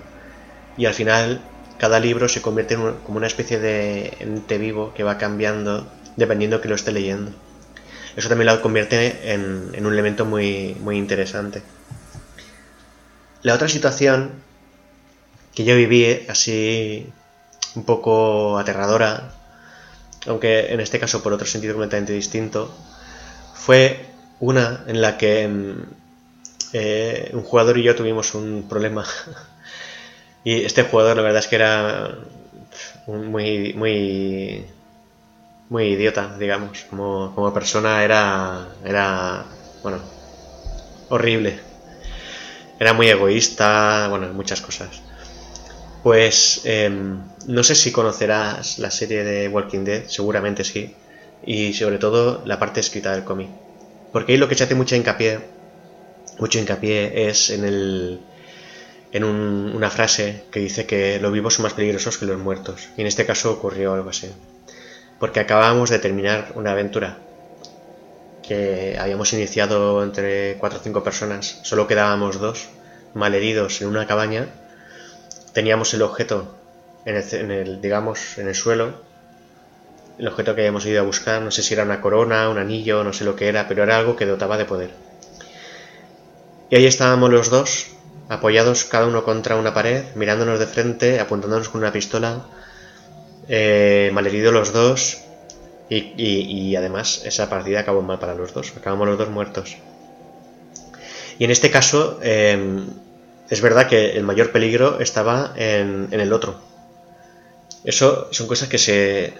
y 0.77 0.87
al 0.87 0.95
final 0.95 1.41
cada 1.77 1.99
libro 1.99 2.29
se 2.29 2.41
convierte 2.41 2.75
en 2.75 2.93
como 3.05 3.17
una 3.17 3.27
especie 3.27 3.59
de 3.59 4.17
ente 4.21 4.59
vivo 4.59 4.95
que 4.95 5.03
va 5.03 5.19
cambiando 5.19 5.89
dependiendo 6.15 6.61
que 6.61 6.69
lo 6.69 6.77
esté 6.77 6.93
leyendo. 6.93 7.33
Eso 8.15 8.29
también 8.29 8.47
lo 8.47 8.63
convierte 8.63 9.33
en, 9.33 9.71
en 9.73 9.87
un 9.87 9.93
elemento 9.93 10.25
muy, 10.25 10.77
muy 10.79 10.99
interesante. 10.99 11.63
La 13.43 13.55
otra 13.55 13.69
situación 13.69 14.31
que 15.53 15.65
yo 15.65 15.75
viví 15.75 16.27
así 16.29 17.13
un 17.75 17.85
poco 17.85 18.57
aterradora, 18.59 19.33
aunque 20.27 20.73
en 20.73 20.81
este 20.81 20.99
caso 20.99 21.23
por 21.23 21.33
otro 21.33 21.47
sentido 21.47 21.75
completamente 21.75 22.13
distinto, 22.13 22.75
fue 23.55 24.07
una 24.41 24.85
en 24.87 25.01
la 25.01 25.19
que 25.19 25.49
eh, 26.73 27.31
un 27.33 27.43
jugador 27.43 27.79
y 27.79 27.83
yo 27.83 27.95
tuvimos 27.95 28.35
un 28.35 28.67
problema. 28.69 29.05
y 30.45 30.65
este 30.65 30.85
jugador 30.85 31.17
la 31.17 31.23
verdad 31.23 31.41
es 31.41 31.49
que 31.49 31.57
era 31.57 32.19
muy, 33.07 33.75
muy, 33.75 34.65
muy 35.69 35.85
idiota, 35.85 36.37
digamos. 36.39 36.85
Como, 36.91 37.35
como 37.35 37.53
persona 37.53 38.05
era, 38.05 38.69
era, 38.85 39.45
bueno, 39.83 39.99
horrible 41.09 41.73
era 42.83 42.95
muy 42.95 43.09
egoísta, 43.09 44.09
bueno, 44.09 44.33
muchas 44.33 44.61
cosas. 44.61 45.02
Pues 46.03 46.63
eh, 46.65 46.91
no 47.47 47.63
sé 47.63 47.75
si 47.75 47.93
conocerás 47.93 48.79
la 48.79 48.91
serie 48.91 49.23
de 49.23 49.49
Walking 49.49 49.85
Dead, 49.85 50.05
seguramente 50.07 50.65
sí, 50.65 50.95
y 51.45 51.75
sobre 51.75 51.99
todo 51.99 52.43
la 52.45 52.59
parte 52.59 52.81
escrita 52.81 53.13
del 53.13 53.25
cómic. 53.25 53.49
Porque 54.13 54.33
ahí 54.33 54.39
lo 54.39 54.49
que 54.49 54.57
se 54.57 54.65
hace 54.65 54.75
mucho 54.75 54.97
hincapié, 54.97 55.41
mucho 56.39 56.59
hincapié 56.59 57.29
es 57.29 57.51
en 57.51 57.65
el 57.65 58.21
en 59.13 59.25
un, 59.25 59.73
una 59.75 59.91
frase 59.91 60.45
que 60.51 60.61
dice 60.61 60.87
que 60.87 61.21
los 61.21 61.33
vivos 61.33 61.55
son 61.55 61.65
más 61.65 61.75
peligrosos 61.75 62.19
que 62.19 62.27
los 62.27 62.39
muertos. 62.39 62.89
Y 62.97 63.03
en 63.03 63.07
este 63.07 63.27
caso 63.27 63.53
ocurrió 63.53 63.95
algo 63.95 64.11
así. 64.11 64.31
Porque 65.21 65.41
acabábamos 65.41 65.91
de 65.91 65.99
terminar 65.99 66.53
una 66.57 66.73
aventura. 66.73 67.19
que 68.43 68.97
habíamos 68.99 69.33
iniciado 69.33 70.03
entre 70.03 70.57
4 70.59 70.79
o 70.81 70.83
5 70.83 71.05
personas, 71.05 71.61
solo 71.63 71.87
quedábamos 71.87 72.41
dos, 72.41 72.69
malheridos 73.15 73.81
en 73.83 73.89
una 73.89 74.07
cabaña, 74.07 74.49
teníamos 75.53 75.93
el 75.95 76.03
objeto 76.03 76.55
en 77.05 77.51
el, 77.51 77.81
digamos, 77.81 78.39
en 78.39 78.49
el 78.49 78.55
suelo, 78.55 78.95
el 80.19 80.29
objeto 80.29 80.55
que 80.55 80.63
habíamos 80.63 80.87
ido 80.87 81.01
a 81.01 81.05
buscar, 81.05 81.43
no 81.43 81.51
sé 81.51 81.63
si 81.63 81.75
era 81.75 81.83
una 81.83 82.01
corona, 82.01 82.49
un 82.49 82.59
anillo, 82.59 83.03
no 83.03 83.13
sé 83.13 83.25
lo 83.25 83.35
que 83.35 83.49
era, 83.49 83.67
pero 83.67 83.83
era 83.83 83.99
algo 83.99 84.17
que 84.17 84.27
dotaba 84.27 84.57
de 84.57 84.65
poder. 84.65 84.91
Y 86.71 86.77
ahí 86.77 86.87
estábamos 86.87 87.31
los 87.31 87.51
dos, 87.51 87.89
apoyados 88.29 88.85
cada 88.85 89.07
uno 89.07 89.25
contra 89.25 89.57
una 89.57 89.75
pared, 89.75 90.05
mirándonos 90.15 90.59
de 90.59 90.67
frente, 90.67 91.21
apuntándonos 91.21 91.69
con 91.69 91.81
una 91.81 91.93
pistola, 91.93 92.47
eh, 93.49 94.11
malheridos 94.13 94.53
los 94.53 94.73
dos, 94.73 95.19
y, 95.95 96.75
además 96.77 97.23
esa 97.27 97.51
partida 97.51 97.81
acabó 97.81 98.01
mal 98.01 98.19
para 98.19 98.35
los 98.35 98.55
dos, 98.55 98.73
acabamos 98.77 99.09
los 99.09 99.19
dos 99.19 99.29
muertos. 99.29 99.77
Y 101.39 101.45
en 101.45 101.51
este 101.51 101.71
caso, 101.71 102.19
em, 102.23 102.87
es 103.51 103.61
verdad 103.61 103.89
que 103.89 104.13
el 104.13 104.25
mayor 104.25 104.53
peligro 104.53 105.01
estaba 105.01 105.53
en, 105.57 106.09
el 106.11 106.33
otro. 106.33 106.61
Eso 107.85 108.29
son 108.33 108.47
cosas 108.47 108.69
que 108.69 108.79
se, 108.79 109.35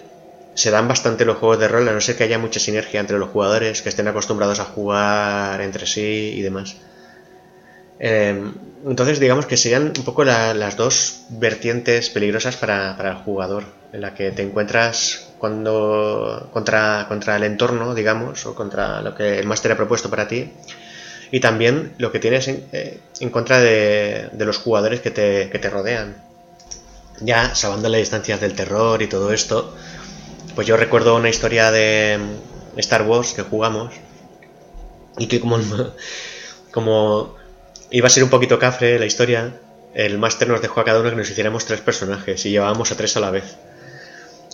se 0.53 0.71
dan 0.71 0.87
bastante 0.87 1.23
en 1.23 1.27
los 1.27 1.37
juegos 1.37 1.59
de 1.59 1.67
rol, 1.67 1.87
a 1.87 1.93
no 1.93 2.01
ser 2.01 2.15
que 2.15 2.23
haya 2.23 2.37
mucha 2.37 2.59
sinergia 2.59 2.99
entre 2.99 3.17
los 3.17 3.29
jugadores, 3.29 3.81
que 3.81 3.89
estén 3.89 4.07
acostumbrados 4.07 4.59
a 4.59 4.65
jugar 4.65 5.61
entre 5.61 5.87
sí 5.87 6.33
y 6.35 6.41
demás. 6.41 6.75
Em, 7.99 8.53
entonces, 8.85 9.19
digamos 9.19 9.45
que 9.45 9.55
serían 9.55 9.93
un 9.97 10.03
poco 10.03 10.25
las 10.25 10.75
dos 10.75 11.25
vertientes 11.29 12.09
peligrosas 12.09 12.57
para, 12.57 12.97
el 12.99 13.15
jugador, 13.15 13.63
en 13.93 14.01
la 14.01 14.13
que 14.13 14.31
te 14.31 14.41
encuentras 14.41 15.29
cuando 15.37 16.49
contra, 16.51 17.05
contra 17.07 17.37
el 17.37 17.43
entorno, 17.43 17.95
digamos, 17.95 18.45
o 18.45 18.55
contra 18.55 19.01
lo 19.01 19.15
que 19.15 19.39
el 19.39 19.47
máster 19.47 19.71
ha 19.71 19.77
propuesto 19.77 20.09
para 20.09 20.27
ti, 20.27 20.51
y 21.33 21.39
también 21.39 21.95
lo 21.97 22.11
que 22.11 22.19
tienes 22.19 22.47
en, 22.47 22.63
eh, 22.73 22.99
contra 23.31 23.59
de, 23.59 24.29
los 24.37 24.59
jugadores 24.59 25.01
que 25.01 25.09
te, 25.09 25.49
que 25.49 25.57
te 25.57 25.67
rodean. 25.67 26.15
Ya 27.21 27.55
salvando 27.55 27.89
las 27.89 27.97
distancias 27.97 28.39
del 28.39 28.53
terror 28.53 29.01
y 29.01 29.07
todo 29.07 29.33
esto, 29.33 29.75
pues 30.53 30.67
yo 30.67 30.77
recuerdo 30.77 31.15
una 31.15 31.29
historia 31.29 31.71
de 31.71 32.19
Star 32.77 33.01
Wars 33.01 33.33
que 33.33 33.41
jugamos 33.41 33.95
y 35.17 35.25
que 35.25 35.39
como, 35.39 35.57
como 36.71 37.35
Iba 37.89 38.05
a 38.05 38.11
ser 38.11 38.23
un 38.23 38.29
poquito 38.29 38.59
cafre 38.59 38.99
la 38.99 39.07
historia. 39.07 39.59
El 39.95 40.19
máster 40.19 40.47
nos 40.47 40.61
dejó 40.61 40.81
a 40.81 40.85
cada 40.85 40.99
uno 40.99 41.09
que 41.09 41.15
nos 41.15 41.31
hiciéramos 41.31 41.65
tres 41.65 41.81
personajes 41.81 42.45
y 42.45 42.51
llevábamos 42.51 42.91
a 42.91 42.95
tres 42.95 43.17
a 43.17 43.21
la 43.21 43.31
vez. 43.31 43.57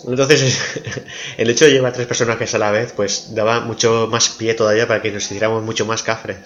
Entonces, 0.06 0.58
el 1.36 1.50
hecho 1.50 1.64
de 1.64 1.72
llevar 1.72 1.92
tres 1.92 2.06
personajes 2.06 2.54
a 2.54 2.58
la 2.58 2.70
vez, 2.70 2.92
pues 2.92 3.34
daba 3.34 3.60
mucho 3.60 4.08
más 4.10 4.28
pie 4.30 4.54
todavía 4.54 4.86
para 4.86 5.02
que 5.02 5.12
nos 5.12 5.24
hiciéramos 5.24 5.62
mucho 5.62 5.86
más 5.86 6.02
cafres. 6.02 6.38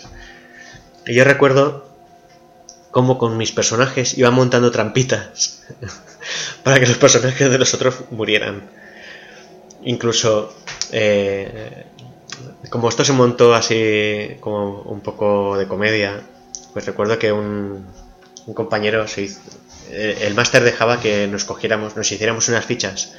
Y 1.06 1.14
yo 1.14 1.24
recuerdo 1.24 1.86
cómo 2.90 3.18
con 3.18 3.36
mis 3.36 3.52
personajes 3.52 4.16
iba 4.16 4.30
montando 4.30 4.70
trampitas 4.70 5.62
para 6.62 6.80
que 6.80 6.86
los 6.86 6.96
personajes 6.96 7.50
de 7.50 7.58
los 7.58 7.74
otros 7.74 7.96
murieran. 8.10 8.62
Incluso, 9.82 10.54
eh, 10.92 11.84
como 12.70 12.88
esto 12.88 13.04
se 13.04 13.12
montó 13.12 13.54
así 13.54 14.36
como 14.40 14.82
un 14.82 15.00
poco 15.00 15.58
de 15.58 15.68
comedia, 15.68 16.22
pues 16.72 16.86
recuerdo 16.86 17.18
que 17.18 17.32
un, 17.32 17.86
compañero 18.54 19.06
se 19.08 19.22
hizo, 19.22 19.40
eh, 19.90 20.18
el 20.22 20.34
máster 20.34 20.64
dejaba 20.64 21.00
que 21.00 21.26
nos 21.26 21.44
cogiéramos, 21.44 21.96
nos 21.96 22.10
hiciéramos 22.10 22.48
unas 22.48 22.64
fichas 22.64 23.12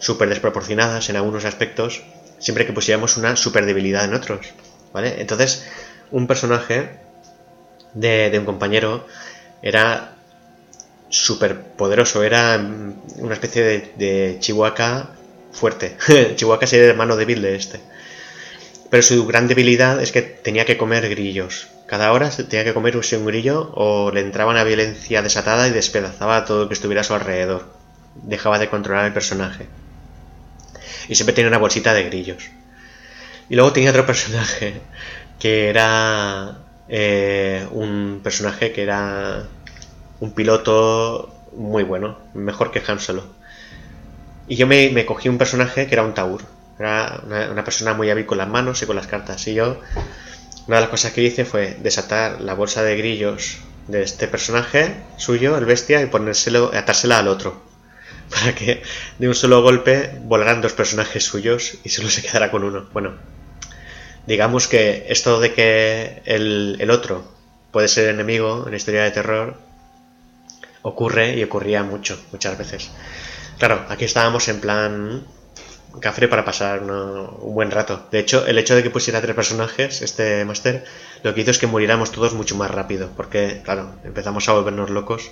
súper 0.00 0.28
desproporcionadas 0.28 1.08
en 1.08 1.16
algunos 1.16 1.44
aspectos, 1.44 2.02
siempre 2.38 2.66
que 2.66 2.72
pusiéramos 2.72 3.16
una 3.16 3.36
super 3.36 3.66
debilidad 3.66 4.04
en 4.04 4.14
otros, 4.14 4.48
¿vale? 4.92 5.20
Entonces, 5.20 5.66
un 6.10 6.26
personaje 6.26 6.98
de, 7.94 8.34
un 8.38 8.44
compañero 8.44 9.06
era 9.62 10.16
súper 11.08 11.60
poderoso, 11.60 12.22
era 12.22 12.58
una 13.16 13.34
especie 13.34 13.92
de, 13.96 14.36
Chihuahua 14.40 15.10
fuerte. 15.52 15.96
Chihuahua 16.36 16.66
sería 16.66 16.86
el 16.86 16.90
hermano 16.90 17.16
débil 17.16 17.42
de 17.42 17.56
este. 17.56 17.80
Pero 18.88 19.02
su 19.02 19.24
gran 19.26 19.46
debilidad 19.46 20.02
es 20.02 20.10
que 20.10 20.22
tenía 20.22 20.64
que 20.64 20.76
comer 20.76 21.08
grillos. 21.08 21.68
Cada 21.86 22.12
hora 22.12 22.30
tenía 22.30 22.64
que 22.64 22.74
comer 22.74 22.96
un 22.96 23.26
grillo 23.26 23.72
o 23.74 24.10
le 24.12 24.20
entraba 24.20 24.52
una 24.52 24.64
violencia 24.64 25.22
desatada 25.22 25.68
y 25.68 25.72
despedazaba 25.72 26.44
todo 26.44 26.62
lo 26.62 26.68
que 26.68 26.74
estuviera 26.74 27.02
a 27.02 27.04
su 27.04 27.14
alrededor. 27.14 27.72
Dejaba 28.14 28.58
de 28.58 28.68
controlar 28.68 29.06
el 29.06 29.12
personaje. 29.12 29.66
Y 31.10 31.16
siempre 31.16 31.34
tenía 31.34 31.48
una 31.48 31.58
bolsita 31.58 31.92
de 31.92 32.04
grillos. 32.04 32.44
Y 33.48 33.56
luego 33.56 33.72
tenía 33.72 33.90
otro 33.90 34.06
personaje 34.06 34.74
que 35.40 35.68
era 35.68 36.58
eh, 36.88 37.66
un 37.72 38.20
personaje 38.22 38.70
que 38.70 38.84
era 38.84 39.42
un 40.20 40.32
piloto 40.32 41.34
muy 41.56 41.82
bueno, 41.82 42.16
mejor 42.32 42.70
que 42.70 42.80
Han 42.86 43.00
Solo. 43.00 43.24
Y 44.46 44.54
yo 44.54 44.68
me, 44.68 44.90
me 44.90 45.04
cogí 45.04 45.28
un 45.28 45.36
personaje 45.36 45.88
que 45.88 45.94
era 45.94 46.04
un 46.04 46.14
Taur. 46.14 46.42
Era 46.78 47.20
una, 47.26 47.50
una, 47.50 47.64
persona 47.64 47.92
muy 47.92 48.08
hábil 48.08 48.24
con 48.24 48.38
las 48.38 48.48
manos 48.48 48.80
y 48.80 48.86
con 48.86 48.94
las 48.94 49.08
cartas. 49.08 49.44
Y 49.48 49.54
yo 49.54 49.80
una 50.68 50.76
de 50.76 50.82
las 50.82 50.90
cosas 50.90 51.10
que 51.10 51.24
hice 51.24 51.44
fue 51.44 51.76
desatar 51.82 52.40
la 52.40 52.54
bolsa 52.54 52.84
de 52.84 52.96
grillos 52.96 53.58
de 53.88 54.04
este 54.04 54.28
personaje 54.28 54.94
suyo, 55.16 55.58
el 55.58 55.64
bestia, 55.64 56.02
y 56.02 56.06
ponérselo, 56.06 56.70
atársela 56.72 57.18
al 57.18 57.26
otro. 57.26 57.69
Para 58.30 58.54
que 58.54 58.82
de 59.18 59.28
un 59.28 59.34
solo 59.34 59.62
golpe 59.62 60.12
volaran 60.22 60.60
dos 60.60 60.72
personajes 60.72 61.24
suyos 61.24 61.78
y 61.84 61.88
solo 61.88 62.08
se 62.08 62.22
quedara 62.22 62.50
con 62.50 62.64
uno. 62.64 62.88
Bueno, 62.92 63.14
digamos 64.26 64.68
que 64.68 65.06
esto 65.08 65.40
de 65.40 65.52
que 65.52 66.22
el, 66.24 66.76
el 66.80 66.90
otro 66.90 67.24
puede 67.72 67.88
ser 67.88 68.08
enemigo 68.08 68.66
en 68.66 68.74
historia 68.74 69.02
de 69.02 69.10
terror 69.10 69.56
ocurre 70.82 71.36
y 71.36 71.42
ocurría 71.42 71.82
mucho, 71.82 72.18
muchas 72.32 72.56
veces. 72.56 72.90
Claro, 73.58 73.84
aquí 73.88 74.04
estábamos 74.04 74.48
en 74.48 74.60
plan 74.60 75.26
cafre 76.00 76.28
para 76.28 76.44
pasar 76.44 76.82
un 76.82 77.54
buen 77.54 77.70
rato. 77.70 78.06
De 78.10 78.20
hecho, 78.20 78.46
el 78.46 78.58
hecho 78.58 78.76
de 78.76 78.82
que 78.82 78.90
pusiera 78.90 79.20
tres 79.20 79.34
personajes, 79.34 80.02
este 80.02 80.44
máster, 80.44 80.84
lo 81.22 81.34
que 81.34 81.40
hizo 81.40 81.50
es 81.50 81.58
que 81.58 81.66
muriéramos 81.66 82.12
todos 82.12 82.32
mucho 82.32 82.54
más 82.56 82.70
rápido, 82.70 83.10
porque, 83.16 83.60
claro, 83.64 83.92
empezamos 84.04 84.48
a 84.48 84.52
volvernos 84.52 84.90
locos. 84.90 85.30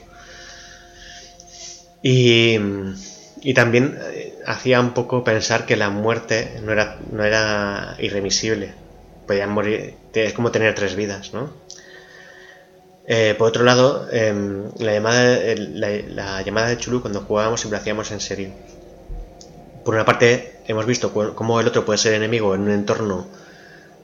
Y, 2.03 2.59
y 3.43 3.55
también 3.55 3.99
eh, 4.01 4.39
hacía 4.47 4.81
un 4.81 4.95
poco 4.95 5.25
pensar 5.25 5.67
que 5.67 5.77
la 5.77 5.91
muerte 5.91 6.61
no 6.63 6.73
era, 6.73 6.99
no 7.13 7.25
era 7.25 7.97
irremisible. 7.99 8.73
Podían 9.27 9.51
morir, 9.51 9.95
es 10.15 10.33
como 10.33 10.51
tener 10.51 10.75
tres 10.75 10.95
vidas, 10.95 11.35
¿no? 11.35 11.53
Eh, 13.07 13.35
por 13.39 13.49
otro 13.49 13.65
lado, 13.65 14.09
em, 14.13 14.71
la, 14.79 14.93
llamada, 14.93 15.39
la, 15.57 15.89
la 16.09 16.43
llamada 16.43 16.69
de 16.69 16.77
Chulu 16.77 17.01
cuando 17.01 17.23
jugábamos 17.23 17.61
siempre 17.61 17.79
hacíamos 17.79 18.11
en 18.11 18.21
serio 18.21 18.51
por 19.89 19.95
una 19.95 20.05
parte 20.05 20.61
hemos 20.67 20.85
visto 20.85 21.15
cómo 21.15 21.61
el 21.61 21.67
otro 21.67 21.87
puede 21.87 21.97
ser 21.97 22.13
enemigo 22.13 22.55
en 22.55 22.61
un 22.61 22.73
entorno 22.73 23.27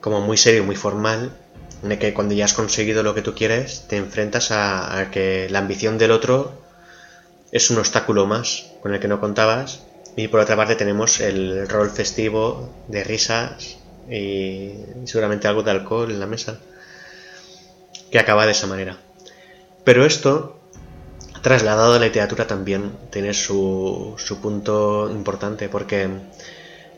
como 0.00 0.22
muy 0.22 0.38
serio, 0.38 0.64
muy 0.64 0.76
formal, 0.76 1.30
en 1.82 1.92
el 1.92 1.98
que 1.98 2.14
cuando 2.14 2.32
ya 2.32 2.46
has 2.46 2.54
conseguido 2.54 3.02
lo 3.02 3.14
que 3.14 3.20
tú 3.20 3.34
quieres, 3.34 3.84
te 3.86 3.98
enfrentas 3.98 4.50
a, 4.50 5.10
que 5.12 5.46
la 5.50 5.58
ambición 5.58 5.98
del 5.98 6.12
otro 6.12 6.52
es 7.54 7.70
un 7.70 7.78
obstáculo 7.78 8.26
más 8.26 8.72
con 8.82 8.92
el 8.92 9.00
que 9.00 9.08
no 9.08 9.20
contabas. 9.20 9.84
Y 10.16 10.28
por 10.28 10.40
otra 10.40 10.56
parte 10.56 10.74
tenemos 10.74 11.20
el 11.20 11.68
rol 11.68 11.88
festivo 11.88 12.68
de 12.88 13.04
risas 13.04 13.78
y 14.10 14.72
seguramente 15.04 15.48
algo 15.48 15.62
de 15.62 15.70
alcohol 15.70 16.10
en 16.10 16.20
la 16.20 16.26
mesa, 16.26 16.58
que 18.10 18.18
acaba 18.18 18.44
de 18.44 18.52
esa 18.52 18.66
manera. 18.66 18.98
Pero 19.84 20.04
esto 20.04 20.60
trasladado 21.42 21.94
a 21.94 21.98
la 21.98 22.06
literatura 22.06 22.46
también 22.46 22.92
tiene 23.10 23.34
su, 23.34 24.14
su 24.18 24.40
punto 24.40 25.08
importante 25.10 25.68
porque 25.68 26.08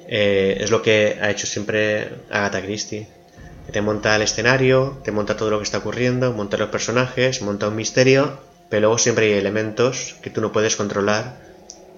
eh, 0.08 0.56
es 0.60 0.70
lo 0.70 0.80
que 0.80 1.18
ha 1.20 1.30
hecho 1.30 1.46
siempre 1.46 2.08
Agatha 2.30 2.62
Christie. 2.62 3.08
Te 3.70 3.82
monta 3.82 4.16
el 4.16 4.22
escenario, 4.22 5.00
te 5.04 5.12
monta 5.12 5.36
todo 5.36 5.50
lo 5.50 5.58
que 5.58 5.64
está 5.64 5.78
ocurriendo, 5.78 6.32
monta 6.32 6.56
los 6.56 6.70
personajes, 6.70 7.42
monta 7.42 7.68
un 7.68 7.76
misterio, 7.76 8.38
pero 8.68 8.80
luego 8.80 8.98
siempre 8.98 9.26
hay 9.26 9.32
elementos 9.32 10.16
que 10.22 10.30
tú 10.30 10.40
no 10.40 10.52
puedes 10.52 10.76
controlar, 10.76 11.34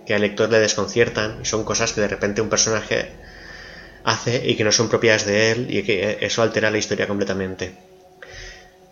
que 0.06 0.14
al 0.14 0.22
lector 0.22 0.50
le 0.50 0.58
desconciertan, 0.58 1.38
y 1.42 1.44
son 1.44 1.64
cosas 1.64 1.92
que 1.92 2.00
de 2.00 2.08
repente 2.08 2.40
un 2.40 2.48
personaje 2.48 3.10
hace 4.04 4.48
y 4.48 4.56
que 4.56 4.64
no 4.64 4.72
son 4.72 4.88
propias 4.88 5.26
de 5.26 5.52
él 5.52 5.66
y 5.70 5.82
que 5.82 6.18
eso 6.20 6.42
altera 6.42 6.70
la 6.70 6.78
historia 6.78 7.06
completamente. 7.06 7.72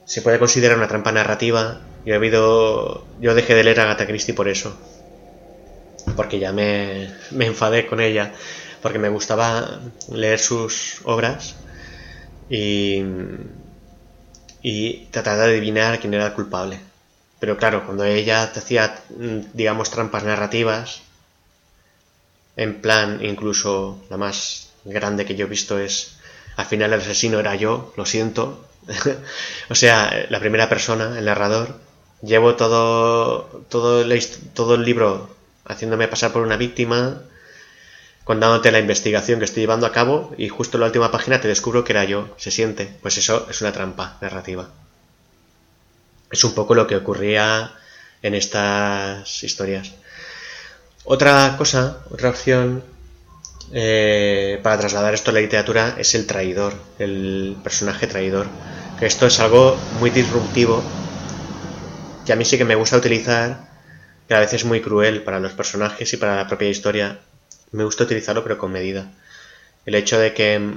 Se 0.05 0.23
puede 0.23 0.39
considerar 0.39 0.77
una 0.77 0.89
trampa 0.89 1.13
narrativa 1.13 1.81
yo 2.07 2.13
he 2.13 2.17
habido. 2.17 3.05
Yo 3.21 3.35
dejé 3.35 3.57
de 3.57 3.65
leer 3.65 3.81
a 3.81 3.83
Agatha 3.83 4.07
Christie 4.07 4.33
por 4.33 4.49
eso. 4.49 4.79
Porque 6.15 6.39
ya 6.39 6.53
me, 6.53 7.11
me 7.33 7.47
enfadé 7.47 7.85
con 7.87 8.01
ella. 8.01 8.33
Porque 8.81 9.01
me 9.01 9.09
gustaba 9.09 9.81
leer 10.13 10.39
sus 10.39 11.01
obras 11.03 11.57
y. 12.49 13.03
y 14.63 15.07
tratar 15.11 15.37
de 15.39 15.45
adivinar 15.47 15.99
quién 15.99 16.15
era 16.15 16.27
el 16.27 16.33
culpable. 16.33 16.79
Pero 17.39 17.57
claro, 17.57 17.85
cuando 17.85 18.05
ella 18.05 18.53
te 18.53 18.61
hacía, 18.61 19.03
digamos, 19.53 19.91
trampas 19.91 20.25
narrativas, 20.25 21.03
en 22.57 22.81
plan, 22.81 23.23
incluso 23.23 24.03
la 24.09 24.17
más 24.17 24.71
grande 24.85 25.27
que 25.27 25.35
yo 25.37 25.47
he 25.47 25.49
visto 25.49 25.79
es 25.79 26.17
al 26.57 26.67
final 26.67 26.93
el 26.93 27.01
asesino 27.01 27.39
era 27.39 27.55
yo, 27.55 27.93
lo 27.97 28.07
siento. 28.07 28.65
o 29.71 29.75
sea, 29.75 30.27
la 30.31 30.41
primera 30.41 30.69
persona, 30.69 31.19
el 31.19 31.27
narrador. 31.27 31.79
Llevo 32.23 32.57
todo, 32.57 33.65
todo, 33.69 34.01
el, 34.01 34.27
todo 34.55 34.75
el 34.77 34.85
libro 34.85 35.29
haciéndome 35.67 36.09
pasar 36.09 36.33
por 36.33 36.43
una 36.43 36.57
víctima, 36.57 37.21
contándote 38.25 38.73
la 38.73 38.79
investigación 38.79 39.39
que 39.39 39.45
estoy 39.45 39.63
llevando 39.63 39.87
a 39.87 39.93
cabo 39.93 40.35
y 40.39 40.49
justo 40.49 40.79
en 40.79 40.81
la 40.81 40.87
última 40.87 41.11
página 41.11 41.41
te 41.41 41.49
descubro 41.49 41.85
que 41.85 41.93
era 41.93 42.05
yo. 42.05 42.35
Se 42.39 42.51
siente. 42.51 42.97
Pues 43.03 43.19
eso 43.19 43.47
es 43.51 43.61
una 43.61 43.73
trampa 43.73 44.17
narrativa. 44.23 44.71
Es 46.31 46.45
un 46.45 46.55
poco 46.55 46.75
lo 46.75 46.87
que 46.87 46.97
ocurría 46.97 47.73
en 48.23 48.35
estas 48.35 49.43
historias. 49.45 49.93
Otra 51.05 51.55
cosa, 51.57 51.99
otra 52.11 52.31
opción 52.31 52.83
eh, 53.73 54.59
para 54.63 54.79
trasladar 54.79 55.15
esto 55.15 55.31
a 55.31 55.35
la 55.35 55.41
literatura 55.41 55.95
es 55.99 56.15
el 56.15 56.27
traidor, 56.27 56.75
el 56.99 57.57
personaje 57.63 58.07
traidor. 58.07 58.47
Que 58.99 59.07
esto 59.07 59.27
es 59.27 59.39
algo 59.41 59.77
muy 60.01 60.11
disruptivo 60.11 60.83
que 62.27 62.33
a 62.33 62.37
mí 62.37 62.45
sí 62.45 62.59
que 62.59 62.65
me 62.65 62.75
gusta 62.75 62.97
utilizar, 62.97 63.69
que 64.27 64.35
a 64.35 64.41
veces 64.41 64.63
es 64.63 64.65
muy 64.65 64.81
cruel 64.81 65.23
para 65.23 65.39
los 65.39 65.53
personajes 65.53 66.13
y 66.13 66.17
para 66.17 66.37
la 66.37 66.49
propia 66.49 66.69
historia. 66.69 67.21
Me 67.71 67.85
gusta 67.85 68.05
utilizarlo 68.05 68.43
pero 68.43 68.59
con 68.59 68.73
medida. 68.73 69.13
El 69.85 69.95
hecho 69.95 70.19
de 70.19 70.35
que 70.35 70.75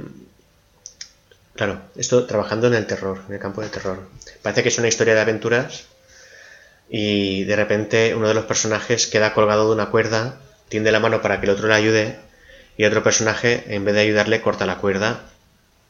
Claro, 1.60 1.82
esto 1.98 2.26
trabajando 2.26 2.68
en 2.68 2.74
el 2.74 2.88
terror, 2.88 3.20
en 3.28 3.34
el 3.34 3.40
campo 3.42 3.60
del 3.60 3.70
terror. 3.70 4.08
Parece 4.42 4.64
que 4.64 4.70
es 4.70 4.78
una 4.78 4.88
historia 4.88 5.14
de 5.14 5.20
aventuras 5.20 5.88
y 6.90 7.44
de 7.44 7.56
repente 7.58 8.16
uno 8.16 8.30
de 8.30 8.34
los 8.34 8.46
personajes 8.46 9.08
queda 9.08 9.34
colgado 9.34 9.68
de 9.68 9.76
una 9.76 9.90
cuerda, 9.90 10.40
tiende 10.70 10.94
la 10.94 11.02
mano 11.02 11.22
para 11.22 11.42
que 11.42 11.48
el 11.48 11.52
otro 11.52 11.68
le 11.68 11.74
ayude 11.74 12.18
y 12.78 12.86
otro 12.86 13.04
personaje 13.04 13.76
en 13.76 13.84
vez 13.84 13.94
de 13.94 14.00
ayudarle 14.00 14.42
corta 14.42 14.66
la 14.66 14.78
cuerda 14.78 15.20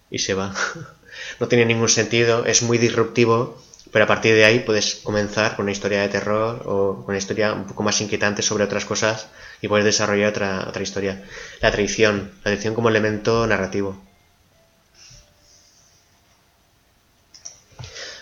y 0.09 0.17
se 0.17 0.33
va. 0.33 0.55
no 1.39 1.47
tiene 1.47 1.67
ningún 1.67 1.89
sentido, 1.89 2.45
es 2.45 2.63
muy 2.63 2.79
disruptivo, 2.79 3.61
pero 3.91 4.05
a 4.05 4.07
partir 4.07 4.33
de 4.33 4.45
ahí 4.45 4.61
puedes 4.61 4.95
comenzar 4.95 5.55
con 5.55 5.65
una 5.65 5.71
historia 5.71 6.01
de 6.01 6.09
terror 6.09 6.63
o 6.65 6.95
con 6.95 7.09
una 7.09 7.19
historia 7.19 7.53
un 7.53 7.65
poco 7.65 7.83
más 7.83 8.01
inquietante 8.01 8.41
sobre 8.41 8.63
otras 8.63 8.85
cosas 8.85 9.27
y 9.61 9.67
puedes 9.67 9.85
desarrollar 9.85 10.29
otra, 10.29 10.65
otra 10.67 10.81
historia. 10.81 11.23
La 11.61 11.69
traición, 11.69 12.31
la 12.43 12.53
traición 12.53 12.73
como 12.73 12.89
elemento 12.89 13.45
narrativo. 13.45 14.08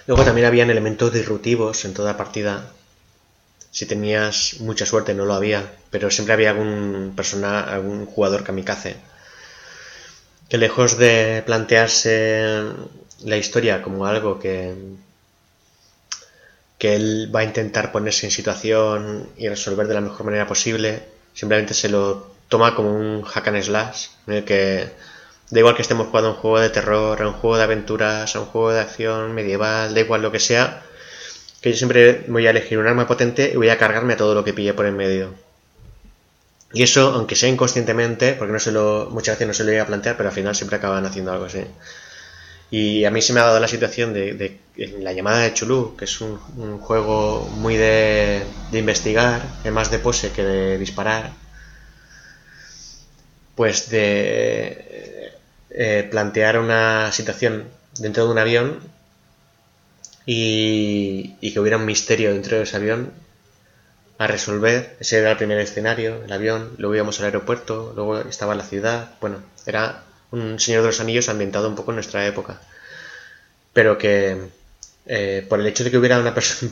Luego 0.07 0.23
también 0.23 0.47
habían 0.47 0.69
elementos 0.69 1.13
disruptivos 1.13 1.85
en 1.85 1.93
toda 1.93 2.17
partida. 2.17 2.71
Si 3.71 3.85
tenías 3.85 4.55
mucha 4.61 4.85
suerte 4.85 5.13
no 5.13 5.25
lo 5.25 5.33
había, 5.33 5.71
pero 5.91 6.09
siempre 6.09 6.33
había 6.33 6.51
algún 6.51 7.13
persona, 7.15 7.61
algún 7.61 8.05
jugador 8.05 8.43
kamikaze 8.43 8.95
que 10.49 10.57
lejos 10.57 10.97
de 10.97 11.43
plantearse 11.45 12.63
la 13.23 13.37
historia 13.37 13.81
como 13.81 14.05
algo 14.05 14.39
que 14.39 14.73
que 16.77 16.95
él 16.95 17.31
va 17.35 17.39
a 17.39 17.43
intentar 17.43 17.91
ponerse 17.91 18.27
en 18.27 18.31
situación 18.31 19.29
y 19.35 19.49
resolver 19.49 19.87
de 19.87 19.95
la 19.95 20.01
mejor 20.01 20.27
manera 20.27 20.45
posible, 20.45 21.01
simplemente 21.33 21.73
se 21.73 21.89
lo 21.89 22.31
toma 22.49 22.75
como 22.75 22.93
un 22.93 23.23
hack 23.23 23.47
and 23.47 23.63
slash 23.63 24.07
en 24.27 24.33
el 24.35 24.45
que 24.45 24.91
Da 25.49 25.59
igual 25.59 25.75
que 25.75 25.81
estemos 25.81 26.07
jugando 26.07 26.31
un 26.31 26.35
juego 26.35 26.59
de 26.59 26.69
terror, 26.69 27.21
a 27.21 27.27
un 27.27 27.33
juego 27.33 27.57
de 27.57 27.63
aventuras, 27.63 28.35
a 28.35 28.39
un 28.41 28.47
juego 28.47 28.71
de 28.71 28.81
acción 28.81 29.33
medieval, 29.33 29.93
da 29.93 30.01
igual 30.01 30.21
lo 30.21 30.31
que 30.31 30.41
sea, 30.41 30.83
que 31.61 31.71
yo 31.71 31.77
siempre 31.77 32.25
voy 32.27 32.47
a 32.47 32.49
elegir 32.49 32.77
un 32.79 32.87
arma 32.87 33.07
potente 33.07 33.51
y 33.53 33.55
voy 33.55 33.69
a 33.69 33.77
cargarme 33.77 34.13
a 34.13 34.17
todo 34.17 34.35
lo 34.35 34.43
que 34.43 34.53
pille 34.53 34.73
por 34.73 34.85
en 34.85 34.97
medio. 34.97 35.33
Y 36.73 36.83
eso, 36.83 37.13
aunque 37.13 37.35
sea 37.37 37.49
inconscientemente, 37.49 38.33
porque 38.33 38.51
no 38.51 38.59
se 38.59 38.73
lo, 38.73 39.09
muchas 39.09 39.35
veces 39.35 39.47
no 39.47 39.53
se 39.53 39.63
lo 39.63 39.71
voy 39.71 39.79
a 39.79 39.85
plantear, 39.87 40.17
pero 40.17 40.29
al 40.29 40.35
final 40.35 40.53
siempre 40.53 40.77
acaban 40.77 41.05
haciendo 41.05 41.31
algo 41.31 41.45
así. 41.45 41.63
Y 42.69 43.05
a 43.05 43.11
mí 43.11 43.21
se 43.21 43.31
me 43.31 43.39
ha 43.39 43.45
dado 43.45 43.59
la 43.61 43.69
situación 43.69 44.13
de, 44.13 44.59
la 44.99 45.13
llamada 45.13 45.39
de 45.39 45.53
Chulú, 45.53 45.95
que 45.95 46.05
es 46.05 46.19
un, 46.19 46.37
juego 46.79 47.47
muy 47.55 47.77
de, 47.77 48.43
de 48.71 48.79
investigar, 48.79 49.41
es 49.63 49.71
más 49.71 49.89
de 49.91 49.99
pose 49.99 50.31
que 50.31 50.43
de 50.43 50.77
disparar. 50.77 51.31
Pues 53.55 53.89
de 53.89 55.16
eh, 55.79 56.07
plantear 56.09 56.57
una 56.57 57.11
situación 57.11 57.65
dentro 57.99 58.25
de 58.25 58.31
un 58.31 58.39
avión 58.39 58.79
y, 60.25 61.51
que 61.53 61.59
hubiera 61.59 61.77
un 61.77 61.85
misterio 61.85 62.33
dentro 62.33 62.57
de 62.57 62.63
ese 62.63 62.77
avión 62.77 63.13
a 64.17 64.25
resolver. 64.25 64.97
Ese 64.99 65.19
era 65.19 65.29
el 65.29 65.37
primer 65.37 65.59
escenario, 65.59 66.23
el 66.23 66.33
avión, 66.33 66.73
luego 66.79 66.95
íbamos 66.95 67.19
al 67.19 67.25
aeropuerto, 67.25 67.93
luego 67.95 68.17
estaba 68.21 68.55
la 68.55 68.63
ciudad. 68.63 69.11
Bueno, 69.21 69.43
era 69.67 70.03
un 70.31 70.59
Señor 70.59 70.81
de 70.81 70.87
los 70.87 70.99
Anillos 70.99 71.29
ambientado 71.29 71.69
un 71.69 71.75
poco 71.75 71.91
en 71.91 71.97
nuestra 71.97 72.25
época. 72.25 72.59
Pero 73.73 73.99
que 73.99 74.49
eh, 75.05 75.45
por 75.47 75.59
el 75.59 75.67
hecho 75.67 75.83
de 75.83 75.91
que 75.91 75.99
hubiera 75.99 76.19
una 76.19 76.33
persona 76.33 76.71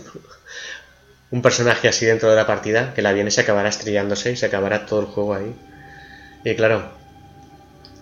un 1.29 1.43
personaje 1.43 1.87
así 1.87 2.07
dentro 2.07 2.31
de 2.31 2.37
la 2.37 2.47
partida, 2.47 2.95
que 2.95 3.01
el 3.01 3.07
avión 3.07 3.29
se 3.29 3.41
acabará 3.41 3.69
estrellándose 3.69 4.31
y 4.31 4.35
se 4.35 4.47
acabará 4.47 4.87
todo 4.87 5.01
el 5.01 5.05
juego 5.05 5.35
ahí. 5.35 5.55
Y 6.43 6.55
claro, 6.55 7.04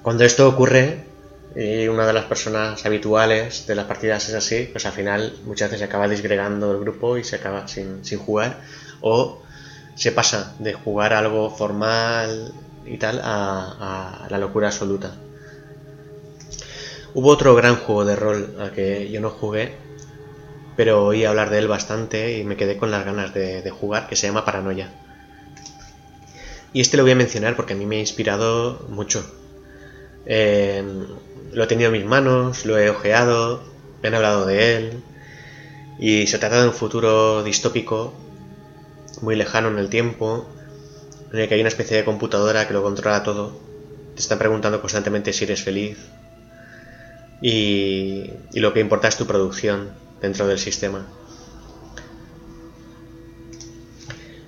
cuando 0.03 0.25
esto 0.25 0.49
ocurre 0.49 1.05
y 1.55 1.87
una 1.87 2.05
de 2.05 2.11
las 2.11 2.25
personas 2.25 2.85
habituales 2.85 3.67
de 3.67 3.75
las 3.75 3.85
partidas 3.85 4.27
es 4.27 4.35
así, 4.35 4.67
pues 4.69 4.85
al 4.85 4.91
final 4.91 5.33
muchas 5.45 5.69
veces 5.69 5.79
se 5.79 5.85
acaba 5.85 6.09
disgregando 6.09 6.71
el 6.71 6.79
grupo 6.79 7.17
y 7.17 7.23
se 7.23 7.37
acaba 7.37 7.69
sin, 7.69 8.03
jugar 8.17 8.61
o 9.01 9.41
se 9.95 10.11
pasa 10.11 10.55
de 10.59 10.73
jugar 10.73 11.13
algo 11.13 11.49
formal 11.49 12.53
y 12.85 12.97
tal 12.97 13.21
a, 13.23 14.27
la 14.29 14.37
locura 14.39 14.67
absoluta. 14.67 15.15
Hubo 17.13 17.29
otro 17.29 17.55
gran 17.55 17.77
juego 17.77 18.03
de 18.03 18.15
rol 18.17 18.57
al 18.59 18.71
que 18.71 19.09
yo 19.09 19.21
no 19.21 19.29
jugué, 19.29 19.73
pero 20.75 21.05
oí 21.05 21.23
hablar 21.23 21.49
de 21.49 21.59
él 21.59 21.69
bastante 21.69 22.39
y 22.39 22.43
me 22.43 22.57
quedé 22.57 22.75
con 22.75 22.91
las 22.91 23.05
ganas 23.05 23.33
de, 23.33 23.61
de, 23.61 23.69
jugar, 23.69 24.07
que 24.07 24.17
se 24.17 24.27
llama 24.27 24.43
Paranoia. 24.43 24.89
Y 26.73 26.81
este 26.81 26.97
lo 26.97 27.03
voy 27.03 27.13
a 27.13 27.15
mencionar 27.15 27.55
porque 27.55 27.73
a 27.73 27.75
mí 27.77 27.85
me 27.85 27.97
ha 27.97 27.99
inspirado 27.99 28.85
mucho. 28.89 29.42
Lo 30.25 31.63
he 31.63 31.67
tenido 31.67 31.88
en 31.88 31.99
mis 31.99 32.05
manos, 32.05 32.65
lo 32.65 32.77
he 32.77 32.89
ojeado, 32.89 33.63
me 34.01 34.09
han 34.09 34.15
hablado 34.15 34.45
de 34.45 34.77
él. 34.77 35.03
Y 35.99 36.27
se 36.27 36.39
trata 36.39 36.62
de 36.62 36.67
un 36.67 36.73
futuro 36.73 37.43
distópico, 37.43 38.13
muy 39.21 39.36
lejano 39.36 39.69
en 39.69 39.77
el 39.77 39.89
tiempo, 39.89 40.47
en 41.31 41.39
el 41.39 41.47
que 41.47 41.55
hay 41.55 41.62
una 41.62 41.69
especie 41.69 41.97
de 41.97 42.05
computadora 42.05 42.67
que 42.67 42.73
lo 42.73 42.83
controla 42.83 43.23
todo. 43.23 43.57
Te 44.15 44.21
están 44.21 44.39
preguntando 44.39 44.81
constantemente 44.81 45.33
si 45.33 45.45
eres 45.45 45.63
feliz. 45.63 45.97
Y 47.41 48.31
lo 48.53 48.73
que 48.73 48.79
importa 48.79 49.07
es 49.07 49.17
tu 49.17 49.27
producción 49.27 49.91
dentro 50.21 50.47
del 50.47 50.59
sistema. 50.59 51.05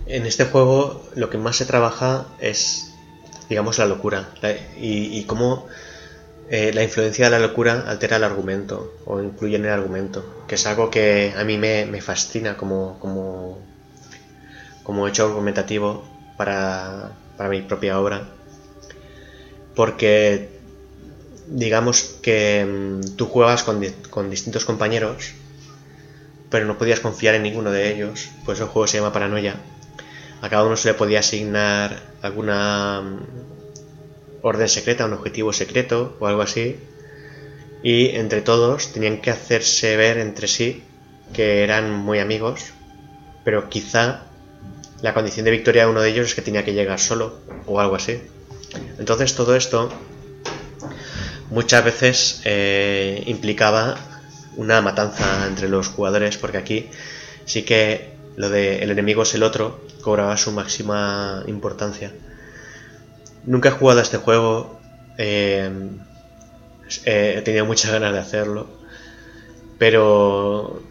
En 0.07 0.25
este 0.25 0.45
juego 0.45 1.03
lo 1.15 1.29
que 1.29 1.37
más 1.37 1.57
se 1.57 1.65
trabaja 1.65 2.27
es 2.39 2.84
digamos, 3.49 3.77
la 3.79 3.85
locura. 3.85 4.29
Y, 4.77 5.23
cómo 5.23 5.67
eh, 6.49 6.71
la 6.73 6.83
influencia 6.83 7.25
de 7.25 7.31
la 7.31 7.39
locura 7.39 7.85
altera 7.87 8.17
el 8.17 8.23
argumento 8.23 8.93
o 9.05 9.21
incluye 9.21 9.55
en 9.55 9.65
el 9.65 9.71
argumento, 9.71 10.43
que 10.47 10.55
es 10.55 10.65
algo 10.67 10.89
que 10.89 11.33
a 11.35 11.43
mí 11.43 11.57
me, 11.57 12.01
fascina 12.01 12.57
como, 12.57 12.97
como, 12.99 13.59
como 14.83 15.07
hecho 15.07 15.25
argumentativo 15.25 16.03
para, 16.37 17.11
para 17.37 17.49
mi 17.49 17.61
propia 17.61 17.99
obra, 17.99 18.29
porque 19.75 20.49
digamos 21.47 22.03
que 22.21 22.65
mm, 22.65 23.15
tú 23.15 23.25
juegas 23.25 23.63
con, 23.63 23.83
con, 24.09 24.29
distintos 24.29 24.65
compañeros, 24.65 25.33
pero 26.49 26.65
no 26.65 26.77
podías 26.77 26.99
confiar 26.99 27.35
en 27.35 27.43
ninguno 27.43 27.71
de 27.71 27.91
ellos, 27.91 28.29
pues 28.45 28.59
el 28.59 28.67
juego 28.67 28.87
se 28.87 28.97
llama 28.97 29.13
Paranoia 29.13 29.55
a 30.41 30.49
cada 30.49 30.63
uno 30.63 30.77
se 30.77 30.89
le 30.89 30.93
podía 30.93 31.19
asignar 31.19 32.01
alguna 32.21 33.01
mm, 33.01 33.19
orden 34.41 34.69
secreta, 34.69 35.05
un 35.05 35.13
objetivo 35.13 35.53
secreto 35.53 36.17
o 36.19 36.27
algo 36.27 36.41
así. 36.41 36.77
Y 37.83 38.09
entre 38.15 38.41
todos 38.41 38.93
tenían 38.93 39.21
que 39.21 39.31
hacerse 39.31 39.95
ver 39.95 40.17
entre 40.17 40.47
sí 40.47 40.83
que 41.33 41.63
eran 41.63 41.91
muy 41.91 42.19
amigos, 42.19 42.73
pero 43.43 43.69
quizá 43.69 44.23
la 45.01 45.13
condición 45.13 45.45
de 45.45 45.51
victoria 45.51 45.85
de 45.85 45.91
uno 45.91 46.01
de 46.01 46.09
ellos 46.09 46.27
es 46.27 46.35
que 46.35 46.41
tenía 46.41 46.63
que 46.63 46.73
llegar 46.73 46.99
solo 46.99 47.39
o 47.65 47.79
algo 47.79 47.95
así. 47.95 48.19
Entonces 48.97 49.35
todo 49.35 49.55
esto 49.55 49.89
muchas 51.49 51.83
veces 51.83 52.41
eh, 52.45 53.23
implicaba 53.27 53.97
una 54.55 54.81
matanza 54.81 55.45
entre 55.47 55.69
los 55.69 55.87
jugadores, 55.89 56.37
porque 56.37 56.57
aquí 56.57 56.89
sí 57.45 57.63
que 57.63 58.14
lo 58.35 58.49
de 58.49 58.83
el 58.83 58.91
enemigo 58.91 59.23
es 59.23 59.33
el 59.35 59.43
otro 59.43 59.79
cobraba 60.01 60.37
su 60.37 60.51
máxima 60.51 61.43
importancia. 61.47 62.13
Nunca 63.45 63.69
he 63.69 63.71
jugado 63.71 63.99
a 63.99 64.03
este 64.03 64.17
juego, 64.17 64.79
eh, 65.17 65.69
he 67.05 67.41
tenido 67.43 67.65
muchas 67.65 67.91
ganas 67.91 68.13
de 68.13 68.19
hacerlo, 68.19 68.67
pero 69.77 70.81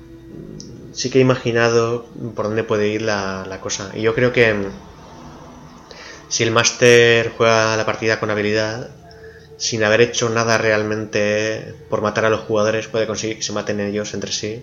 sí 0.92 1.10
que 1.10 1.18
he 1.18 1.22
imaginado 1.22 2.06
por 2.34 2.46
dónde 2.46 2.64
puede 2.64 2.88
ir 2.88 3.02
la, 3.02 3.44
la 3.48 3.60
cosa. 3.60 3.90
Y 3.94 4.02
yo 4.02 4.14
creo 4.14 4.32
que 4.32 4.68
si 6.28 6.42
el 6.42 6.50
máster 6.50 7.32
juega 7.36 7.76
la 7.76 7.86
partida 7.86 8.20
con 8.20 8.30
habilidad, 8.30 8.90
sin 9.56 9.84
haber 9.84 10.00
hecho 10.00 10.28
nada 10.30 10.58
realmente 10.58 11.74
por 11.88 12.02
matar 12.02 12.24
a 12.24 12.30
los 12.30 12.40
jugadores, 12.40 12.88
puede 12.88 13.06
conseguir 13.06 13.36
que 13.36 13.42
se 13.42 13.52
maten 13.52 13.80
ellos 13.80 14.14
entre 14.14 14.32
sí 14.32 14.62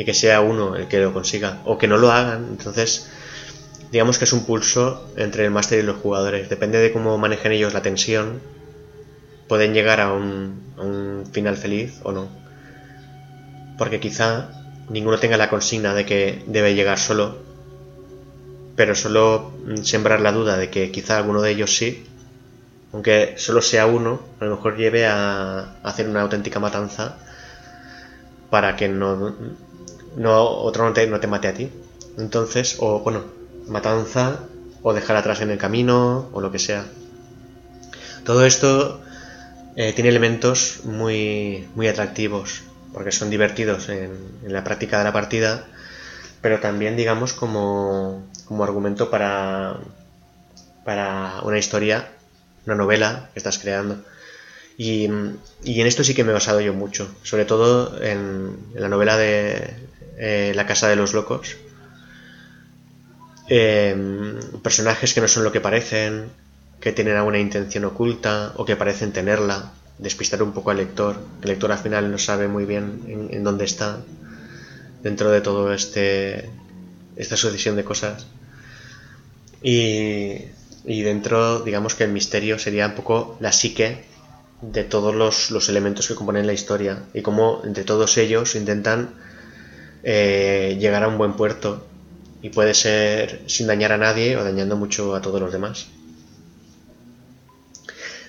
y 0.00 0.04
que 0.06 0.14
sea 0.14 0.40
uno 0.40 0.76
el 0.76 0.88
que 0.88 0.98
lo 0.98 1.12
consiga 1.12 1.60
o 1.66 1.76
que 1.76 1.86
no 1.86 1.98
lo 1.98 2.10
hagan. 2.10 2.46
Entonces, 2.48 3.10
digamos 3.92 4.18
que 4.18 4.24
es 4.24 4.32
un 4.32 4.46
pulso 4.46 5.06
entre 5.16 5.44
el 5.44 5.50
máster 5.50 5.78
y 5.78 5.82
los 5.82 5.98
jugadores. 5.98 6.48
Depende 6.48 6.78
de 6.78 6.90
cómo 6.90 7.18
manejen 7.18 7.52
ellos 7.52 7.74
la 7.74 7.82
tensión, 7.82 8.40
pueden 9.46 9.74
llegar 9.74 10.00
a 10.00 10.10
un, 10.14 11.28
final 11.32 11.58
feliz 11.58 12.00
o 12.02 12.12
no. 12.12 12.28
Porque 13.76 14.00
quizá 14.00 14.48
ninguno 14.88 15.18
tenga 15.18 15.36
la 15.36 15.50
consigna 15.50 15.92
de 15.92 16.06
que 16.06 16.42
debe 16.46 16.74
llegar 16.74 16.98
solo, 16.98 17.36
pero 18.76 18.94
solo 18.94 19.52
sembrar 19.82 20.22
la 20.22 20.32
duda 20.32 20.56
de 20.56 20.70
que 20.70 20.90
quizá 20.90 21.18
alguno 21.18 21.42
de 21.42 21.50
ellos 21.50 21.76
sí, 21.76 22.06
aunque 22.94 23.34
solo 23.36 23.60
sea 23.60 23.84
uno, 23.84 24.22
a 24.40 24.46
lo 24.46 24.56
mejor 24.56 24.78
lleve 24.78 25.04
a 25.06 25.74
hacer 25.82 26.08
una 26.08 26.22
auténtica 26.22 26.58
matanza 26.58 27.18
para 28.48 28.76
que 28.76 28.88
no, 28.88 29.34
no 30.16 30.48
otro 30.48 30.84
no 30.84 30.92
te, 30.92 31.06
no 31.06 31.20
te 31.20 31.26
mate 31.26 31.48
a 31.48 31.54
ti. 31.54 31.70
Entonces, 32.18 32.76
o 32.80 33.00
bueno, 33.00 33.24
matanza 33.68 34.40
o 34.82 34.92
dejar 34.92 35.16
atrás 35.16 35.40
en 35.40 35.50
el 35.50 35.58
camino 35.58 36.28
o 36.32 36.40
lo 36.40 36.50
que 36.50 36.58
sea. 36.58 36.86
Todo 38.24 38.44
esto 38.44 39.00
eh, 39.76 39.92
tiene 39.92 40.10
elementos 40.10 40.80
muy, 40.84 41.68
muy 41.74 41.88
atractivos 41.88 42.62
porque 42.92 43.12
son 43.12 43.30
divertidos 43.30 43.88
en, 43.88 44.10
la 44.46 44.64
práctica 44.64 44.98
de 44.98 45.04
la 45.04 45.12
partida, 45.12 45.66
pero 46.40 46.60
también 46.60 46.96
digamos 46.96 47.32
como, 47.32 48.26
como 48.46 48.64
argumento 48.64 49.10
para, 49.10 49.76
para 50.84 51.40
una 51.42 51.58
historia, 51.58 52.08
una 52.66 52.74
novela 52.74 53.30
que 53.32 53.38
estás 53.38 53.58
creando. 53.58 54.02
Y, 54.76 55.08
y, 55.62 55.80
en 55.80 55.86
esto 55.86 56.02
sí 56.02 56.14
que 56.14 56.24
me 56.24 56.30
he 56.30 56.34
basado 56.34 56.60
yo 56.60 56.72
mucho, 56.72 57.14
sobre 57.22 57.44
todo 57.44 58.02
en, 58.02 58.56
la 58.74 58.88
novela 58.88 59.16
de 59.16 59.74
eh, 60.20 60.52
La 60.54 60.66
Casa 60.66 60.88
de 60.88 60.96
los 60.96 61.14
Locos. 61.14 61.56
Eh, 63.48 63.96
personajes 64.62 65.14
que 65.14 65.20
no 65.20 65.28
son 65.28 65.44
lo 65.44 65.50
que 65.50 65.60
parecen, 65.60 66.26
que 66.80 66.92
tienen 66.92 67.16
alguna 67.16 67.38
intención 67.38 67.84
oculta 67.86 68.52
o 68.56 68.64
que 68.64 68.76
parecen 68.76 69.12
tenerla, 69.12 69.72
despistar 69.98 70.42
un 70.42 70.52
poco 70.52 70.70
al 70.70 70.76
lector. 70.76 71.16
El 71.42 71.48
lector 71.48 71.72
al 71.72 71.78
final 71.78 72.10
no 72.10 72.18
sabe 72.18 72.48
muy 72.48 72.66
bien 72.66 73.28
en, 73.32 73.42
dónde 73.42 73.64
está 73.64 74.00
dentro 75.02 75.30
de 75.30 75.40
todo 75.40 75.72
este 75.72 76.50
esta 77.16 77.36
sucesión 77.36 77.76
de 77.76 77.84
cosas. 77.84 78.26
Y, 79.62 80.36
y 80.84 81.02
dentro, 81.02 81.60
digamos 81.60 81.94
que 81.94 82.04
el 82.04 82.12
misterio 82.12 82.58
sería 82.58 82.86
un 82.86 82.94
poco 82.94 83.36
la 83.40 83.52
psique 83.52 84.04
de 84.62 84.84
todos 84.84 85.14
los, 85.50 85.68
elementos 85.68 86.08
que 86.08 86.14
componen 86.14 86.46
la 86.46 86.52
historia 86.52 87.04
y 87.14 87.22
cómo 87.22 87.62
entre 87.64 87.84
todos 87.84 88.18
ellos 88.18 88.54
intentan 88.54 89.10
eh, 90.02 90.76
llegar 90.80 91.02
a 91.02 91.08
un 91.08 91.18
buen 91.18 91.34
puerto 91.34 91.86
y 92.42 92.50
puede 92.50 92.74
ser 92.74 93.42
sin 93.46 93.66
dañar 93.66 93.92
a 93.92 93.98
nadie 93.98 94.36
o 94.36 94.44
dañando 94.44 94.76
mucho 94.76 95.14
a 95.14 95.20
todos 95.20 95.40
los 95.40 95.52
demás. 95.52 95.88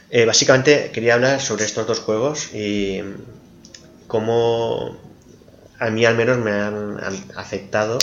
Eh, 0.10 0.26
básicamente 0.26 0.92
quería 0.92 1.14
hablar 1.14 1.40
sobre 1.40 1.64
estos 1.64 1.88
dos 1.88 2.00
juegos 2.00 2.54
y 2.54 3.02
cómo 4.08 4.98
a 5.80 5.90
mí 5.90 6.06
al 6.06 6.16
menos 6.16 6.38
me 6.38 6.52
han 6.52 7.00
afectado 7.36 7.98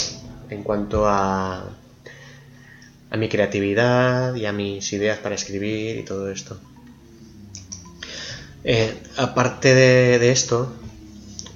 en 0.48 0.62
cuanto 0.62 1.06
a, 1.06 1.68
a 3.10 3.16
mi 3.16 3.28
creatividad 3.28 4.34
y 4.34 4.46
a 4.46 4.52
mis 4.52 4.92
ideas 4.92 5.18
para 5.18 5.34
escribir 5.34 5.98
y 5.98 6.04
todo 6.04 6.30
esto. 6.30 6.58
Eh, 8.64 8.92
aparte 9.16 9.74
de, 9.74 10.30
esto, 10.30 10.72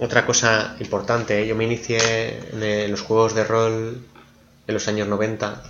otra 0.04 0.26
cosa 0.26 0.76
importante, 0.80 1.46
yo 1.46 1.54
me 1.54 1.64
inicié 1.64 2.40
en 2.52 2.90
los 2.90 3.02
juegos 3.02 3.34
de 3.34 3.44
rol 3.44 4.04
en 4.66 4.74
los 4.74 4.88
años 4.88 5.08
90 5.08 5.62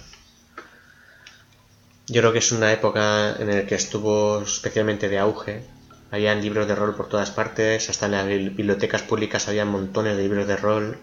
yo 2.12 2.20
creo 2.20 2.32
que 2.32 2.40
es 2.40 2.52
una 2.52 2.72
época 2.72 3.36
en 3.38 3.48
la 3.48 3.66
que 3.66 3.74
estuvo 3.74 4.42
especialmente 4.42 5.08
de 5.08 5.18
auge. 5.18 5.64
Habían 6.10 6.42
libros 6.42 6.68
de 6.68 6.74
rol 6.74 6.94
por 6.94 7.08
todas 7.08 7.30
partes, 7.30 7.88
hasta 7.88 8.06
en 8.06 8.12
las 8.12 8.26
bibliotecas 8.26 9.02
públicas 9.02 9.48
había 9.48 9.64
montones 9.64 10.16
de 10.16 10.22
libros 10.22 10.46
de 10.46 10.56
rol. 10.56 10.98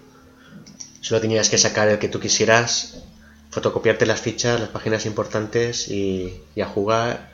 Solo 1.02 1.22
tenías 1.22 1.50
que 1.50 1.58
sacar 1.58 1.88
el 1.88 2.00
que 2.00 2.10
tú 2.10 2.20
quisieras, 2.20 3.04
fotocopiarte 3.50 4.06
las 4.06 4.22
fichas, 4.22 4.60
las 4.60 4.70
páginas 4.70 5.06
importantes 5.06 5.88
y, 5.88 6.44
a 6.62 6.66
jugar. 6.66 7.32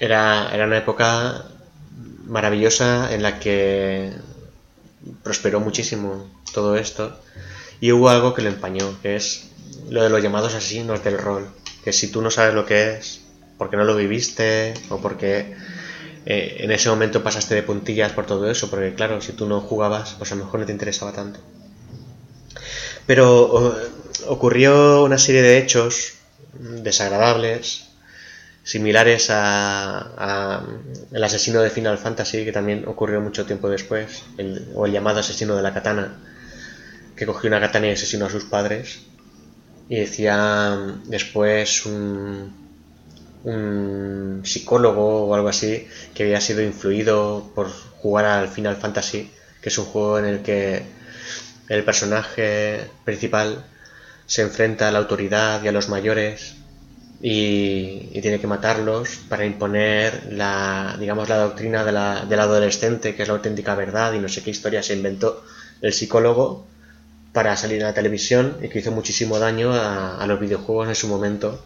Era, 0.00 0.50
era 0.52 0.66
una 0.66 0.78
época 0.78 1.44
maravillosa 2.24 3.12
en 3.14 3.22
la 3.22 3.38
que 3.38 4.12
prosperó 5.22 5.60
muchísimo 5.60 6.28
todo 6.52 6.76
esto. 6.76 7.18
Y 7.80 7.92
hubo 7.92 8.08
algo 8.08 8.34
que 8.34 8.42
lo 8.42 8.48
empañó, 8.48 9.00
que 9.02 9.16
es 9.16 9.48
lo 9.88 10.02
de 10.02 10.10
los 10.10 10.22
llamados 10.22 10.54
asesinos 10.54 11.04
del 11.04 11.18
rol 11.18 11.48
que 11.88 11.92
si 11.94 12.08
tú 12.08 12.20
no 12.20 12.30
sabes 12.30 12.54
lo 12.54 12.66
que 12.66 12.92
es, 12.92 13.22
porque 13.56 13.78
no 13.78 13.84
lo 13.84 13.96
viviste 13.96 14.74
o 14.90 14.98
porque 14.98 15.54
eh, 16.26 16.56
en 16.60 16.70
ese 16.70 16.90
momento 16.90 17.22
pasaste 17.22 17.54
de 17.54 17.62
puntillas 17.62 18.12
por 18.12 18.26
todo 18.26 18.50
eso, 18.50 18.68
porque 18.68 18.94
claro, 18.94 19.22
si 19.22 19.32
tú 19.32 19.46
no 19.46 19.62
jugabas, 19.62 20.14
pues 20.18 20.30
a 20.30 20.34
lo 20.34 20.44
mejor 20.44 20.60
no 20.60 20.66
te 20.66 20.72
interesaba 20.72 21.12
tanto. 21.12 21.40
Pero 23.06 23.74
ocurrió 24.26 25.02
una 25.02 25.16
serie 25.16 25.40
de 25.40 25.56
hechos 25.56 26.14
desagradables, 26.52 27.87
similares 28.68 29.30
a, 29.30 30.62
el 31.10 31.24
asesino 31.24 31.62
de 31.62 31.70
Final 31.70 31.96
Fantasy, 31.96 32.44
que 32.44 32.52
también 32.52 32.84
ocurrió 32.86 33.18
mucho 33.18 33.46
tiempo 33.46 33.70
después, 33.70 34.24
o 34.74 34.84
el 34.84 34.92
llamado 34.92 35.20
asesino 35.20 35.56
de 35.56 35.62
la 35.62 35.72
katana, 35.72 36.18
que 37.16 37.24
cogió 37.24 37.48
una 37.48 37.60
katana 37.60 37.86
y 37.86 37.92
asesinó 37.92 38.26
a 38.26 38.30
sus 38.30 38.44
padres, 38.44 39.00
y 39.88 39.96
decía 39.96 40.78
después 41.06 41.86
un, 41.86 42.52
un 43.44 44.42
psicólogo 44.44 45.24
o 45.24 45.34
algo 45.34 45.48
así 45.48 45.88
que 46.14 46.24
había 46.24 46.42
sido 46.42 46.60
influido 46.60 47.50
por 47.54 47.70
jugar 47.70 48.26
al 48.26 48.48
Final 48.48 48.76
Fantasy, 48.76 49.30
que 49.62 49.70
es 49.70 49.78
un 49.78 49.86
juego 49.86 50.18
en 50.18 50.26
el 50.26 50.42
que 50.42 50.82
el 51.70 51.84
personaje 51.84 52.80
principal 53.06 53.64
se 54.26 54.42
enfrenta 54.42 54.88
a 54.88 54.92
la 54.92 54.98
autoridad 54.98 55.62
y 55.62 55.68
a 55.68 55.72
los 55.72 55.88
mayores 55.88 56.58
y, 57.20 58.20
tiene 58.20 58.40
que 58.40 58.46
matarlos 58.46 59.20
para 59.28 59.44
imponer 59.44 60.32
la 60.32 60.96
digamos 60.98 61.28
la 61.28 61.38
doctrina 61.38 61.84
de 61.84 61.92
la, 61.92 62.24
del 62.24 62.40
adolescente 62.40 63.14
que 63.14 63.22
es 63.22 63.28
la 63.28 63.34
auténtica 63.34 63.74
verdad 63.74 64.12
y 64.12 64.18
no 64.18 64.28
sé 64.28 64.42
qué 64.42 64.50
historia 64.50 64.82
se 64.82 64.94
inventó 64.94 65.44
el 65.80 65.92
psicólogo 65.92 66.66
para 67.32 67.56
salir 67.56 67.82
a 67.84 67.88
la 67.88 67.94
televisión 67.94 68.56
y 68.62 68.68
que 68.68 68.80
hizo 68.80 68.90
muchísimo 68.90 69.38
daño 69.38 69.72
a, 69.72 70.24
los 70.26 70.40
videojuegos 70.40 70.88
en 70.88 70.94
su 70.94 71.08
momento 71.08 71.64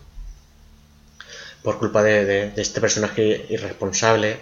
por 1.62 1.79
culpa 1.79 2.03
de, 2.03 2.53
este 2.57 2.81
personaje 2.81 3.47
irresponsable 3.49 4.38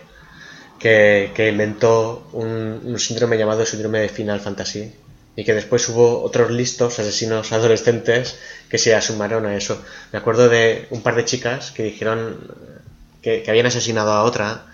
que, 0.78 1.48
inventó 1.50 2.28
un, 2.32 2.98
síndrome 2.98 3.36
llamado 3.36 3.66
síndrome 3.66 4.00
de 4.00 4.08
Final 4.08 4.40
Fantasy 4.40 4.92
y 5.40 5.44
que 5.44 5.54
después 5.54 5.88
hubo 5.88 6.22
otros 6.22 6.50
listos 6.50 6.98
asesinos 6.98 7.50
adolescentes 7.52 8.36
que 8.68 8.76
se 8.76 8.94
asumaron 8.94 9.46
a 9.46 9.56
eso. 9.56 9.82
Me 10.12 10.18
acuerdo 10.18 10.50
de 10.50 10.86
un 10.90 11.00
par 11.00 11.14
de 11.14 11.24
chicas 11.24 11.70
que 11.70 11.82
dijeron 11.82 12.36
que, 13.22 13.42
habían 13.48 13.64
asesinado 13.64 14.12
a 14.12 14.24
otra 14.24 14.66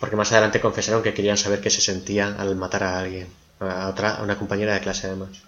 porque 0.00 0.16
más 0.16 0.32
adelante 0.32 0.58
confesaron 0.58 1.02
que 1.02 1.12
querían 1.12 1.36
saber 1.36 1.60
qué 1.60 1.68
se 1.68 1.82
sentía 1.82 2.34
al 2.38 2.56
matar 2.56 2.82
a 2.82 2.98
alguien, 2.98 3.28
a 3.60 3.88
otra, 3.90 4.14
a 4.14 4.22
una 4.22 4.38
compañera 4.38 4.72
de 4.72 4.80
clase 4.80 5.06
además. 5.06 5.42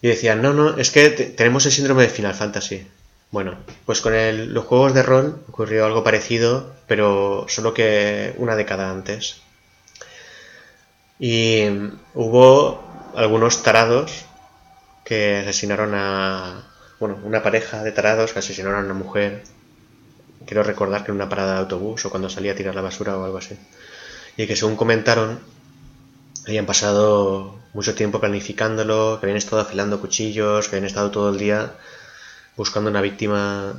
Y 0.00 0.06
decían, 0.06 0.42
no, 0.42 0.52
no, 0.52 0.76
es 0.78 0.92
que 0.92 1.10
tenemos 1.10 1.66
el 1.66 1.72
síndrome 1.72 2.04
de 2.04 2.08
Final 2.08 2.36
Fantasy. 2.36 2.86
Bueno, 3.32 3.56
pues 3.84 4.00
con 4.00 4.12
los 4.54 4.64
juegos 4.64 4.94
de 4.94 5.02
rol 5.02 5.42
ocurrió 5.48 5.86
algo 5.86 6.04
parecido, 6.04 6.72
pero 6.86 7.46
solo 7.48 7.74
que 7.74 8.32
una 8.38 8.54
década 8.54 8.92
antes. 8.92 9.38
Y 11.18 11.64
hubo 12.14 12.89
algunos 13.16 13.62
tarados 13.62 14.24
que 15.04 15.38
asesinaron 15.38 15.94
a, 15.94 16.62
bueno, 16.98 17.18
una 17.24 17.42
pareja 17.42 17.82
de 17.82 17.92
tarados 17.92 18.32
que 18.32 18.38
asesinaron 18.38 18.82
a 18.82 18.84
una 18.84 18.94
mujer. 18.94 19.42
Quiero 20.46 20.62
recordar 20.62 21.04
que 21.04 21.10
en 21.10 21.16
una 21.16 21.28
parada 21.28 21.54
de 21.54 21.60
autobús 21.60 22.04
o 22.04 22.10
cuando 22.10 22.30
salía 22.30 22.52
a 22.52 22.54
tirar 22.54 22.74
la 22.74 22.82
basura 22.82 23.16
o 23.16 23.24
algo 23.24 23.38
así. 23.38 23.56
Y 24.36 24.46
que 24.46 24.56
según 24.56 24.76
comentaron, 24.76 25.40
habían 26.46 26.66
pasado 26.66 27.58
mucho 27.72 27.94
tiempo 27.94 28.20
planificándolo, 28.20 29.18
que 29.20 29.26
habían 29.26 29.36
estado 29.36 29.62
afilando 29.62 30.00
cuchillos, 30.00 30.68
que 30.68 30.76
habían 30.76 30.86
estado 30.86 31.10
todo 31.10 31.30
el 31.30 31.38
día 31.38 31.72
buscando 32.56 32.90
una 32.90 33.00
víctima 33.00 33.74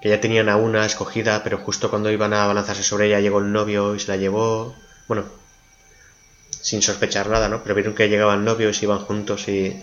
que 0.00 0.08
ya 0.08 0.20
tenían 0.20 0.48
a 0.48 0.56
una 0.56 0.84
escogida, 0.84 1.42
pero 1.44 1.58
justo 1.58 1.90
cuando 1.90 2.10
iban 2.10 2.32
a 2.32 2.44
abalanzarse 2.44 2.82
sobre 2.82 3.06
ella 3.06 3.20
llegó 3.20 3.38
el 3.38 3.52
novio 3.52 3.94
y 3.94 4.00
se 4.00 4.08
la 4.08 4.16
llevó. 4.16 4.74
Bueno, 5.08 5.24
sin 6.62 6.80
sospechar 6.80 7.28
nada, 7.28 7.50
¿no? 7.50 7.62
Pero 7.62 7.74
vieron 7.74 7.94
que 7.94 8.08
llegaba 8.08 8.34
el 8.34 8.44
novio 8.44 8.70
y 8.70 8.78
iban 8.80 9.00
juntos 9.00 9.48
y, 9.48 9.82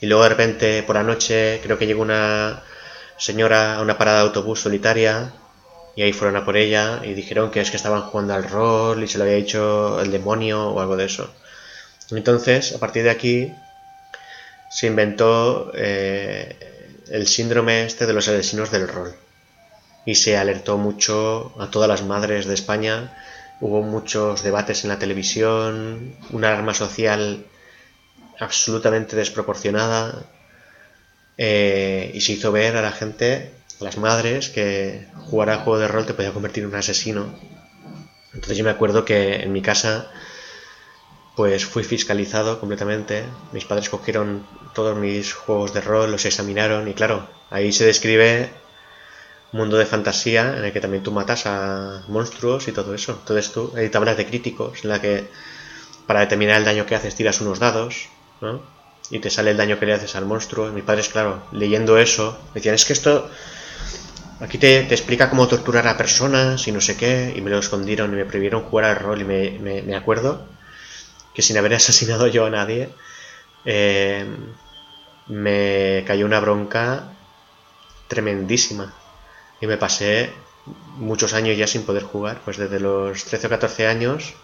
y 0.00 0.06
luego 0.06 0.22
de 0.22 0.28
repente 0.30 0.82
por 0.84 0.96
la 0.96 1.02
noche 1.02 1.60
creo 1.62 1.76
que 1.76 1.86
llegó 1.86 2.00
una 2.00 2.62
señora 3.18 3.76
a 3.76 3.82
una 3.82 3.98
parada 3.98 4.20
de 4.20 4.26
autobús 4.28 4.60
solitaria 4.60 5.32
y 5.94 6.02
ahí 6.02 6.12
fueron 6.14 6.36
a 6.36 6.44
por 6.44 6.56
ella 6.56 7.00
y 7.04 7.12
dijeron 7.12 7.50
que 7.50 7.60
es 7.60 7.70
que 7.70 7.76
estaban 7.76 8.02
jugando 8.02 8.32
al 8.32 8.44
rol 8.44 9.02
y 9.02 9.08
se 9.08 9.18
lo 9.18 9.24
había 9.24 9.36
dicho 9.36 10.00
el 10.00 10.10
demonio 10.10 10.70
o 10.70 10.80
algo 10.80 10.96
de 10.96 11.04
eso. 11.04 11.30
Entonces, 12.10 12.74
a 12.74 12.78
partir 12.78 13.04
de 13.04 13.10
aquí, 13.10 13.52
se 14.70 14.86
inventó 14.86 15.72
eh, 15.74 16.56
el 17.10 17.26
síndrome 17.26 17.84
este 17.84 18.06
de 18.06 18.12
los 18.12 18.28
asesinos 18.28 18.70
del 18.70 18.88
rol 18.88 19.14
y 20.06 20.14
se 20.14 20.36
alertó 20.36 20.78
mucho 20.78 21.52
a 21.58 21.70
todas 21.70 21.88
las 21.88 22.02
madres 22.02 22.46
de 22.46 22.54
España. 22.54 23.12
Hubo 23.60 23.82
muchos 23.82 24.42
debates 24.42 24.84
en 24.84 24.90
la 24.90 24.98
televisión, 24.98 26.16
una 26.30 26.52
arma 26.52 26.72
social 26.74 27.44
absolutamente 28.38 29.16
desproporcionada 29.16 30.24
eh, 31.36 32.10
y 32.14 32.20
se 32.22 32.32
hizo 32.32 32.52
ver 32.52 32.76
a 32.76 32.82
la 32.82 32.92
gente, 32.92 33.52
a 33.80 33.84
las 33.84 33.98
madres, 33.98 34.48
que 34.48 35.06
jugar 35.26 35.50
al 35.50 35.58
juego 35.58 35.78
de 35.78 35.88
rol 35.88 36.06
te 36.06 36.14
podía 36.14 36.32
convertir 36.32 36.64
en 36.64 36.70
un 36.70 36.76
asesino. 36.76 37.34
Entonces 38.32 38.56
yo 38.56 38.64
me 38.64 38.70
acuerdo 38.70 39.04
que 39.04 39.36
en 39.36 39.52
mi 39.52 39.60
casa 39.60 40.10
pues 41.36 41.64
fui 41.64 41.84
fiscalizado 41.84 42.60
completamente. 42.60 43.24
Mis 43.52 43.64
padres 43.64 43.88
cogieron 43.88 44.46
todos 44.74 44.96
mis 44.98 45.32
juegos 45.32 45.72
de 45.72 45.80
rol, 45.80 46.10
los 46.10 46.24
examinaron 46.24 46.88
y 46.88 46.94
claro, 46.94 47.28
ahí 47.50 47.72
se 47.72 47.86
describe 47.86 48.50
mundo 49.52 49.76
de 49.76 49.86
fantasía 49.86 50.56
en 50.56 50.64
el 50.64 50.72
que 50.72 50.80
también 50.80 51.02
tú 51.02 51.12
matas 51.12 51.46
a 51.46 52.02
monstruos 52.08 52.68
y 52.68 52.72
todo 52.72 52.94
eso. 52.94 53.12
Entonces 53.12 53.52
tú 53.52 53.72
hay 53.76 53.88
tablas 53.88 54.16
de 54.16 54.26
críticos 54.26 54.84
en 54.84 54.90
la 54.90 55.00
que 55.00 55.28
para 56.06 56.20
determinar 56.20 56.58
el 56.58 56.64
daño 56.64 56.86
que 56.86 56.94
haces 56.94 57.14
tiras 57.14 57.40
unos 57.40 57.58
dados, 57.58 58.08
¿no? 58.40 58.62
Y 59.10 59.18
te 59.18 59.30
sale 59.30 59.50
el 59.50 59.56
daño 59.56 59.78
que 59.78 59.86
le 59.86 59.94
haces 59.94 60.14
al 60.16 60.24
monstruo. 60.24 60.70
Mis 60.70 60.84
padres, 60.84 61.08
claro, 61.08 61.42
leyendo 61.52 61.98
eso, 61.98 62.38
decían, 62.54 62.74
es 62.74 62.84
que 62.84 62.92
esto 62.92 63.28
aquí 64.40 64.58
te, 64.58 64.80
explica 64.80 65.30
cómo 65.30 65.48
torturar 65.48 65.86
a 65.88 65.96
personas 65.96 66.66
y 66.68 66.72
no 66.72 66.80
sé 66.80 66.96
qué, 66.96 67.32
y 67.36 67.40
me 67.40 67.50
lo 67.50 67.58
escondieron 67.58 68.12
y 68.12 68.16
me 68.16 68.24
prohibieron 68.24 68.62
jugar 68.62 68.84
al 68.86 68.96
rol 68.96 69.20
y 69.20 69.24
me, 69.24 69.82
me 69.82 69.96
acuerdo 69.96 70.46
que 71.34 71.42
sin 71.42 71.58
haber 71.58 71.74
asesinado 71.80 72.26
yo 72.26 72.46
a 72.46 72.50
nadie, 72.50 72.90
eh, 73.64 74.24
me 75.26 76.04
cayó 76.06 76.26
una 76.26 76.40
bronca 76.40 77.12
tremendísima. 78.08 78.94
Y 79.60 79.66
me 79.66 79.76
pasé 79.76 80.32
muchos 80.96 81.34
años 81.34 81.56
ya 81.56 81.66
sin 81.66 81.84
poder 81.84 82.02
jugar, 82.02 82.40
pues 82.44 82.56
desde 82.56 82.80
los 82.80 83.24
13 83.24 83.46
o 83.46 83.50
14 83.50 83.86
años 83.86 84.34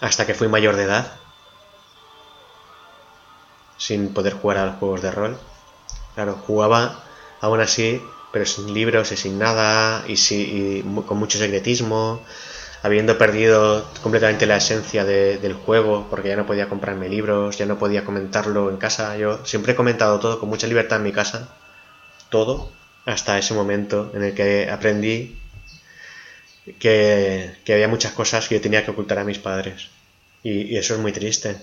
hasta 0.00 0.26
que 0.26 0.34
fui 0.34 0.48
mayor 0.48 0.74
de 0.74 0.82
edad, 0.82 1.12
sin 3.76 4.12
poder 4.12 4.34
jugar 4.34 4.58
a 4.58 4.66
los 4.66 4.76
juegos 4.76 5.00
de 5.00 5.12
rol. 5.12 5.38
Claro, 6.14 6.34
jugaba 6.44 7.04
aún 7.40 7.60
así, 7.60 8.02
pero 8.32 8.44
sin 8.44 8.74
libros 8.74 9.12
y 9.12 9.16
sin 9.16 9.38
nada, 9.38 10.04
y, 10.08 10.14
y 10.14 10.82
con 11.06 11.18
mucho 11.18 11.38
secretismo, 11.38 12.20
habiendo 12.82 13.16
perdido 13.16 13.86
completamente 14.02 14.46
la 14.46 14.56
esencia 14.56 15.04
del 15.04 15.54
juego, 15.54 16.08
porque 16.10 16.30
ya 16.30 16.36
no 16.36 16.46
podía 16.46 16.68
comprarme 16.68 17.08
libros, 17.08 17.58
ya 17.58 17.66
no 17.66 17.78
podía 17.78 18.04
comentarlo 18.04 18.70
en 18.70 18.78
casa. 18.78 19.16
Yo 19.16 19.44
siempre 19.44 19.72
he 19.72 19.76
comentado 19.76 20.18
todo 20.18 20.40
con 20.40 20.48
mucha 20.48 20.66
libertad 20.66 20.98
en 20.98 21.04
mi 21.04 21.12
casa, 21.12 21.48
todo, 22.28 22.70
hasta 23.04 23.38
ese 23.38 23.54
momento 23.54 24.12
en 24.14 24.22
el 24.22 24.34
que 24.34 24.70
aprendí 24.70 25.38
que, 26.78 27.52
había 27.68 27.88
muchas 27.88 28.12
cosas 28.12 28.48
que 28.48 28.56
yo 28.56 28.60
tenía 28.60 28.84
que 28.84 28.90
ocultar 28.90 29.18
a 29.18 29.24
mis 29.24 29.38
padres. 29.38 29.88
Y, 30.42 30.76
eso 30.76 30.94
es 30.94 31.00
muy 31.00 31.12
triste. 31.12 31.56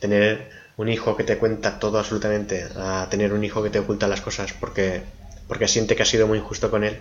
tener 0.00 0.50
un 0.76 0.88
hijo 0.88 1.16
que 1.16 1.24
te 1.24 1.38
cuenta 1.38 1.78
todo 1.78 1.98
absolutamente, 1.98 2.66
a 2.76 3.06
tener 3.10 3.32
un 3.32 3.44
hijo 3.44 3.62
que 3.62 3.70
te 3.70 3.78
oculta 3.78 4.06
las 4.08 4.20
cosas 4.20 4.52
porque, 4.52 5.02
porque 5.48 5.68
siente 5.68 5.96
que 5.96 6.02
ha 6.02 6.06
sido 6.06 6.26
muy 6.26 6.38
injusto 6.38 6.70
con 6.70 6.84
él. 6.84 6.98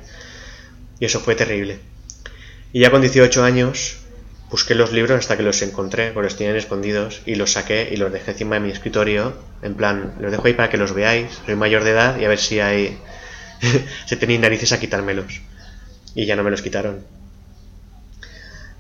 Y 1.00 1.06
eso 1.06 1.20
fue 1.20 1.36
terrible. 1.36 1.80
Y 2.72 2.82
ya 2.82 2.92
con 2.92 3.02
18 3.02 3.44
años 3.44 3.98
busqué 4.50 4.76
los 4.76 4.94
libros 4.94 5.20
hasta 5.20 5.36
que 5.38 5.44
los 5.44 5.62
encontré, 5.62 6.12
porque 6.12 6.28
los 6.28 6.38
tenían 6.38 6.56
escondidos, 6.56 7.22
y 7.26 7.36
los 7.36 7.54
saqué 7.54 7.90
y 7.92 7.98
los 7.98 8.12
dejé 8.12 8.32
encima 8.32 8.56
de 8.56 8.62
mi 8.62 8.72
escritorio, 8.72 9.34
en 9.62 9.76
plan, 9.76 10.16
los 10.20 10.32
dejo 10.32 10.48
ahí 10.48 10.54
para 10.54 10.70
que 10.70 10.78
los 10.78 10.94
veáis, 10.94 11.42
soy 11.46 11.56
mayor 11.56 11.84
de 11.84 11.92
edad 11.92 12.18
y 12.20 12.26
a 12.26 12.30
ver 12.30 12.40
si 12.40 12.60
hay... 12.60 12.98
se 14.06 14.16
tenéis 14.16 14.40
narices 14.40 14.72
a 14.72 14.80
quitármelos. 14.80 15.42
Y 16.14 16.26
ya 16.26 16.36
no 16.36 16.44
me 16.44 16.52
los 16.52 16.62
quitaron. 16.62 17.04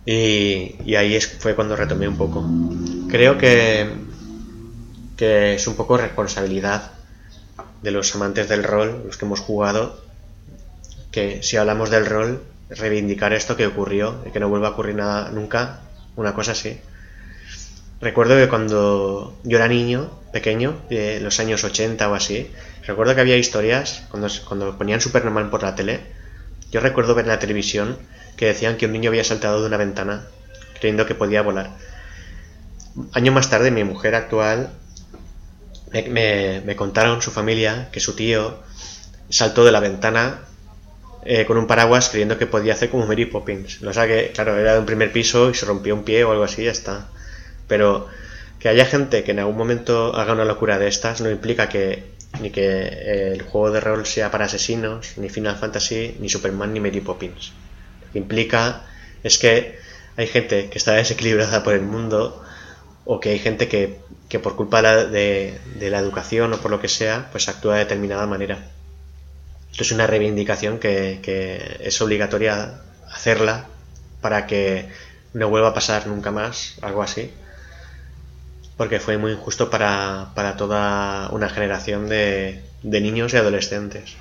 Y, 0.05 0.75
y 0.85 0.95
ahí 0.95 1.19
fue 1.19 1.55
cuando 1.55 1.75
retomé 1.75 2.07
un 2.07 2.17
poco. 2.17 2.45
Creo 3.09 3.37
que, 3.37 3.89
que 5.17 5.55
es 5.55 5.67
un 5.67 5.75
poco 5.75 5.97
responsabilidad 5.97 6.91
de 7.81 7.91
los 7.91 8.13
amantes 8.15 8.49
del 8.49 8.63
rol, 8.63 9.03
los 9.05 9.17
que 9.17 9.25
hemos 9.25 9.39
jugado, 9.39 10.01
que 11.11 11.41
si 11.43 11.57
hablamos 11.57 11.89
del 11.89 12.05
rol, 12.05 12.43
reivindicar 12.69 13.33
esto 13.33 13.55
que 13.55 13.67
ocurrió 13.67 14.23
y 14.25 14.31
que 14.31 14.39
no 14.39 14.49
vuelva 14.49 14.69
a 14.69 14.71
ocurrir 14.71 14.95
nada 14.95 15.29
nunca, 15.31 15.81
una 16.15 16.33
cosa 16.33 16.51
así. 16.51 16.79
Recuerdo 18.01 18.35
que 18.35 18.49
cuando 18.49 19.37
yo 19.43 19.57
era 19.57 19.67
niño, 19.67 20.11
pequeño, 20.33 20.75
de 20.89 21.19
los 21.21 21.39
años 21.39 21.63
80 21.63 22.09
o 22.09 22.13
así, 22.15 22.51
recuerdo 22.85 23.15
que 23.15 23.21
había 23.21 23.37
historias, 23.37 24.03
cuando, 24.09 24.27
cuando 24.47 24.77
ponían 24.77 25.01
Superman 25.01 25.49
por 25.49 25.63
la 25.63 25.75
tele, 25.75 26.01
yo 26.71 26.79
recuerdo 26.79 27.15
ver 27.15 27.25
en 27.25 27.31
la 27.31 27.39
televisión 27.39 27.97
que 28.37 28.47
decían 28.47 28.77
que 28.77 28.85
un 28.85 28.93
niño 28.93 29.09
había 29.09 29.23
saltado 29.23 29.61
de 29.61 29.67
una 29.67 29.77
ventana 29.77 30.27
creyendo 30.79 31.05
que 31.05 31.15
podía 31.15 31.41
volar. 31.41 31.71
Año 33.13 33.31
más 33.31 33.49
tarde, 33.49 33.71
mi 33.71 33.83
mujer 33.83 34.15
actual 34.15 34.69
me, 35.91 36.61
me 36.65 36.75
contaron 36.75 37.21
su 37.21 37.31
familia 37.31 37.89
que 37.91 37.99
su 37.99 38.15
tío 38.15 38.59
saltó 39.29 39.65
de 39.65 39.71
la 39.71 39.79
ventana 39.79 40.41
eh, 41.27 41.45
con 41.45 41.57
un 41.57 41.65
paraguas 41.65 42.09
creyendo 42.09 42.37
que 42.37 42.45
podía 42.45 42.73
hacer 42.73 42.89
como 42.89 43.07
Mary 43.07 43.25
Poppins. 43.25 43.81
O 43.81 43.93
sea 43.93 44.05
que, 44.07 44.31
claro, 44.31 44.57
era 44.57 44.73
de 44.73 44.79
un 44.79 44.85
primer 44.85 45.11
piso 45.11 45.49
y 45.49 45.55
se 45.55 45.65
rompió 45.65 45.95
un 45.95 46.03
pie 46.03 46.23
o 46.23 46.31
algo 46.31 46.43
así 46.43 46.63
ya 46.63 46.71
está. 46.71 47.07
Pero 47.67 48.07
que 48.59 48.69
haya 48.69 48.85
gente 48.85 49.23
que 49.23 49.31
en 49.31 49.39
algún 49.39 49.57
momento 49.57 50.15
haga 50.15 50.33
una 50.33 50.45
locura 50.45 50.77
de 50.77 50.87
estas 50.87 51.21
no 51.21 51.31
implica 51.31 51.67
que 51.67 52.14
ni 52.41 52.49
que 52.51 53.31
el 53.33 53.41
juego 53.41 53.71
de 53.71 53.79
rol 53.79 54.05
sea 54.05 54.31
para 54.31 54.45
asesinos, 54.45 55.17
ni 55.17 55.29
Final 55.29 55.57
Fantasy, 55.57 56.17
ni 56.19 56.29
Superman, 56.29 56.73
ni 56.73 56.79
Mary 56.79 57.01
Poppins. 57.01 57.51
Lo 58.05 58.11
que 58.11 58.19
implica 58.19 58.83
es 59.23 59.37
que 59.37 59.79
hay 60.17 60.27
gente 60.27 60.69
que 60.69 60.77
está 60.77 60.93
desequilibrada 60.93 61.63
por 61.63 61.73
el 61.73 61.81
mundo 61.81 62.41
o 63.05 63.19
que 63.19 63.29
hay 63.29 63.39
gente 63.39 63.67
que, 63.67 63.99
que 64.29 64.39
por 64.39 64.55
culpa 64.55 64.81
de, 64.81 65.59
la 65.79 65.99
educación 65.99 66.53
o 66.53 66.57
por 66.57 66.71
lo 66.71 66.79
que 66.79 66.87
sea, 66.87 67.29
pues 67.31 67.47
actúa 67.47 67.75
de 67.75 67.79
determinada 67.85 68.25
manera. 68.25 68.71
Esto 69.71 69.83
es 69.83 69.91
una 69.91 70.07
reivindicación 70.07 70.79
que, 70.79 71.77
es 71.79 72.01
obligatoria 72.01 72.81
hacerla 73.11 73.67
para 74.21 74.47
que 74.47 74.89
no 75.33 75.49
vuelva 75.49 75.69
a 75.69 75.73
pasar 75.73 76.07
nunca 76.07 76.31
más 76.31 76.75
algo 76.81 77.03
así. 77.03 77.31
Porque 78.77 78.99
fue 78.99 79.17
muy 79.17 79.31
injusto 79.31 79.69
para, 79.69 80.55
toda 80.57 81.29
una 81.29 81.49
generación 81.49 82.09
de, 82.09 82.63
niños 82.83 83.33
y 83.33 83.37
adolescentes. 83.37 84.15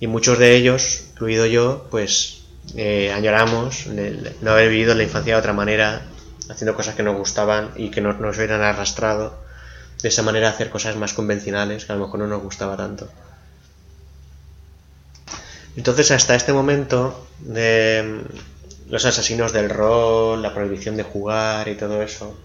Y 0.00 0.06
muchos 0.06 0.38
de 0.38 0.56
ellos, 0.56 1.04
incluido 1.12 1.46
yo, 1.46 1.86
pues 1.90 2.42
eh, 2.76 3.12
añoramos 3.12 3.86
no 4.40 4.50
haber 4.50 4.70
vivido 4.70 4.94
la 4.94 5.02
infancia 5.02 5.34
de 5.34 5.40
otra 5.40 5.52
manera, 5.52 6.02
haciendo 6.48 6.74
cosas 6.74 6.94
que 6.94 7.02
nos 7.02 7.16
gustaban 7.16 7.70
y 7.76 7.90
que 7.90 8.00
nos, 8.00 8.16
hubieran 8.36 8.62
arrastrado 8.62 9.38
de 10.02 10.08
esa 10.08 10.22
manera 10.22 10.48
a 10.48 10.50
hacer 10.50 10.70
cosas 10.70 10.96
más 10.96 11.12
convencionales 11.12 11.84
que 11.84 11.92
a 11.92 11.96
lo 11.96 12.04
mejor 12.04 12.20
no 12.20 12.26
nos 12.26 12.42
gustaba 12.42 12.76
tanto. 12.76 13.08
Entonces, 15.76 16.10
hasta 16.10 16.34
este 16.34 16.52
momento 16.52 17.28
de 17.38 18.22
los 18.88 19.04
asesinos 19.04 19.52
del 19.52 19.70
rol, 19.70 20.42
la 20.42 20.54
prohibición 20.54 20.96
de 20.96 21.02
jugar 21.04 21.68
y 21.68 21.76
todo 21.76 22.02
eso, 22.02 22.36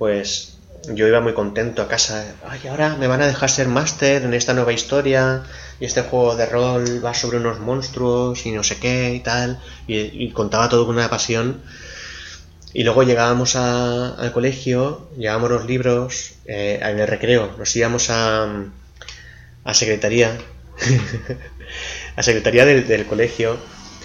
pues 0.00 0.54
yo 0.94 1.06
iba 1.06 1.20
muy 1.20 1.34
contento 1.34 1.82
a 1.82 1.88
casa. 1.88 2.24
Ay, 2.48 2.60
ahora 2.70 2.96
me 2.96 3.06
van 3.06 3.20
a 3.20 3.26
dejar 3.26 3.50
ser 3.50 3.68
máster 3.68 4.22
en 4.22 4.32
esta 4.32 4.54
nueva 4.54 4.72
historia 4.72 5.42
y 5.78 5.84
este 5.84 6.00
juego 6.00 6.36
de 6.36 6.46
rol 6.46 7.04
va 7.04 7.12
sobre 7.12 7.36
unos 7.36 7.60
monstruos 7.60 8.46
y 8.46 8.52
no 8.52 8.62
sé 8.62 8.78
qué 8.78 9.12
y 9.14 9.20
tal. 9.20 9.60
Y, 9.86 10.30
contaba 10.30 10.70
todo 10.70 10.86
con 10.86 10.96
una 10.96 11.10
pasión. 11.10 11.60
Y 12.72 12.82
luego 12.84 13.02
llegábamos 13.02 13.56
al 13.56 14.32
colegio, 14.32 15.10
llevábamos 15.18 15.50
los 15.50 15.66
libros, 15.66 16.32
eh, 16.46 16.80
en 16.82 16.98
el 16.98 17.06
recreo, 17.06 17.54
nos 17.58 17.76
íbamos 17.76 18.08
a, 18.08 18.48
a 19.64 19.74
secretaría 19.74 20.38
la 22.16 22.22
secretaría 22.22 22.64
del, 22.64 23.04
colegio, 23.04 23.58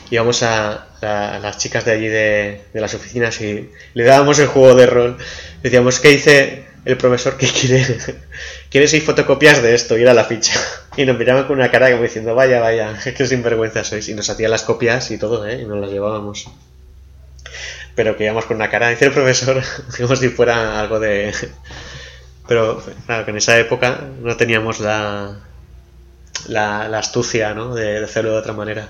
íbamos 0.10 0.44
a, 0.44 0.88
las 1.02 1.58
chicas 1.58 1.86
de 1.86 1.92
allí 1.92 2.08
de, 2.08 2.62
las 2.74 2.94
oficinas 2.94 3.40
y 3.42 3.70
le 3.94 4.04
dábamos 4.04 4.40
el 4.40 4.48
juego 4.48 4.76
de 4.76 4.86
rol. 4.86 5.18
Decíamos, 5.62 6.00
¿qué 6.00 6.10
dice 6.10 6.66
el 6.86 6.98
profesor 6.98 7.38
que 7.38 7.48
quiere? 7.48 7.98
¿Quiere 8.70 8.88
seis 8.88 9.04
fotocopias 9.04 9.62
de 9.62 9.76
esto? 9.76 9.98
Y 9.98 10.02
era 10.02 10.14
la 10.14 10.26
ficha. 10.26 10.60
Y 10.98 11.06
nos 11.06 11.18
miraban 11.18 11.44
con 11.44 11.58
una 11.58 11.70
cara 11.70 11.92
como 11.92 12.04
diciendo, 12.04 12.36
vaya, 12.36 12.62
vaya, 12.62 12.98
qué 13.18 13.28
sinvergüenza 13.28 13.84
sois. 13.84 14.08
Y 14.08 14.14
nos 14.14 14.30
hacía 14.30 14.48
las 14.48 14.64
copias 14.64 15.12
y 15.12 15.18
todo, 15.18 15.46
¿eh? 15.46 15.62
Y 15.62 15.66
nos 15.66 15.80
las 15.80 15.92
llevábamos. 15.92 16.48
Pero 17.96 18.16
que 18.16 18.24
íbamos 18.24 18.46
con 18.46 18.56
una 18.56 18.70
cara, 18.70 18.90
dice 18.90 19.06
el 19.06 19.12
profesor, 19.12 19.62
como 19.98 20.16
si 20.16 20.30
fuera 20.30 20.80
algo 20.80 21.00
de... 21.00 21.34
Pero 22.48 22.82
claro, 23.06 23.26
que 23.26 23.32
en 23.32 23.38
esa 23.38 23.58
época 23.58 24.02
no 24.22 24.38
teníamos 24.38 24.80
la, 24.80 25.40
la, 26.48 27.00
astucia, 27.00 27.54
¿no? 27.54 27.74
De, 27.74 28.04
hacerlo 28.04 28.32
de 28.32 28.38
otra 28.38 28.54
manera. 28.54 28.90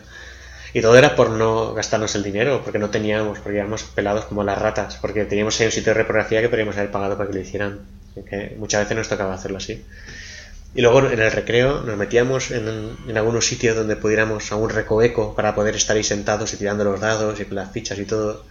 Y 0.75 0.81
todo 0.81 0.97
era 0.97 1.15
por 1.15 1.29
no 1.29 1.73
gastarnos 1.73 2.15
el 2.15 2.23
dinero, 2.23 2.59
porque 2.61 2.79
no 2.79 2.89
teníamos, 2.89 3.39
porque 3.39 3.59
íbamos 3.59 3.83
pelados 3.83 4.25
como 4.25 4.43
las 4.43 4.57
ratas, 4.57 4.97
porque 4.97 5.23
teníamos 5.23 5.57
ahí 5.57 5.67
un 5.67 5.71
sitio 5.71 5.93
de 5.93 5.99
reprografía 5.99 6.41
que 6.41 6.49
podríamos 6.49 6.75
haber 6.75 6.91
pagado 6.91 7.15
para 7.15 7.29
que 7.29 7.35
lo 7.35 7.39
hicieran. 7.39 7.79
Que 8.29 8.57
muchas 8.59 8.81
veces 8.81 8.97
nos 8.97 9.07
tocaba 9.07 9.33
hacerlo 9.33 9.55
así. 9.59 9.85
Y 10.75 10.81
luego 10.81 11.09
en 11.09 11.21
el 11.21 11.31
recreo 11.31 11.79
nos 11.83 11.95
metíamos 11.95 12.51
en, 12.51 12.97
en 13.07 13.17
algunos 13.17 13.45
sitios 13.45 13.77
donde 13.77 13.95
pudiéramos, 13.95 14.51
a 14.51 14.57
un 14.57 14.69
recoveco, 14.69 15.33
para 15.33 15.55
poder 15.55 15.77
estar 15.77 15.95
ahí 15.95 16.03
sentados 16.03 16.53
y 16.53 16.57
tirando 16.57 16.83
los 16.83 16.99
dados 16.99 17.39
y 17.39 17.45
las 17.53 17.71
fichas 17.71 17.97
y 17.97 18.03
todo. 18.03 18.43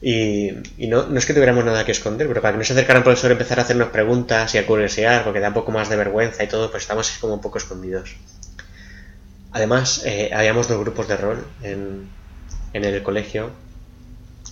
Y, 0.00 0.52
no, 0.86 1.06
no, 1.08 1.18
es 1.18 1.26
que 1.26 1.34
tuviéramos 1.34 1.64
nada 1.64 1.84
que 1.84 1.90
esconder, 1.90 2.28
pero 2.28 2.42
para 2.42 2.52
que 2.52 2.58
no 2.58 2.64
se 2.64 2.74
acercara 2.74 2.98
el 2.98 3.04
profesor 3.04 3.30
a 3.30 3.32
empezar 3.32 3.58
a 3.58 3.62
hacernos 3.62 3.88
preguntas 3.88 4.54
y 4.54 4.58
a 4.58 4.66
curiosear, 4.66 5.24
porque 5.24 5.40
da 5.40 5.48
un 5.48 5.54
poco 5.54 5.72
más 5.72 5.88
de 5.88 5.96
vergüenza 5.96 6.44
y 6.44 6.46
todo, 6.46 6.70
pues 6.70 6.84
estábamos 6.84 7.10
como 7.20 7.34
un 7.34 7.40
poco 7.40 7.58
escondidos. 7.58 8.14
Además, 9.54 10.02
eh, 10.04 10.30
habíamos 10.34 10.66
dos 10.66 10.80
grupos 10.80 11.06
de 11.06 11.16
rol 11.16 11.46
en, 11.62 12.10
el 12.72 13.02
colegio 13.04 13.50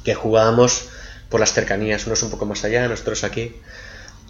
que 0.05 0.15
jugábamos 0.15 0.91
por 1.29 1.41
las 1.41 1.53
cercanías, 1.53 2.07
unos 2.07 2.23
un 2.23 2.31
poco 2.31 2.47
más 2.47 2.63
allá, 2.63 2.87
nosotros 2.87 3.25
aquí. 3.25 3.57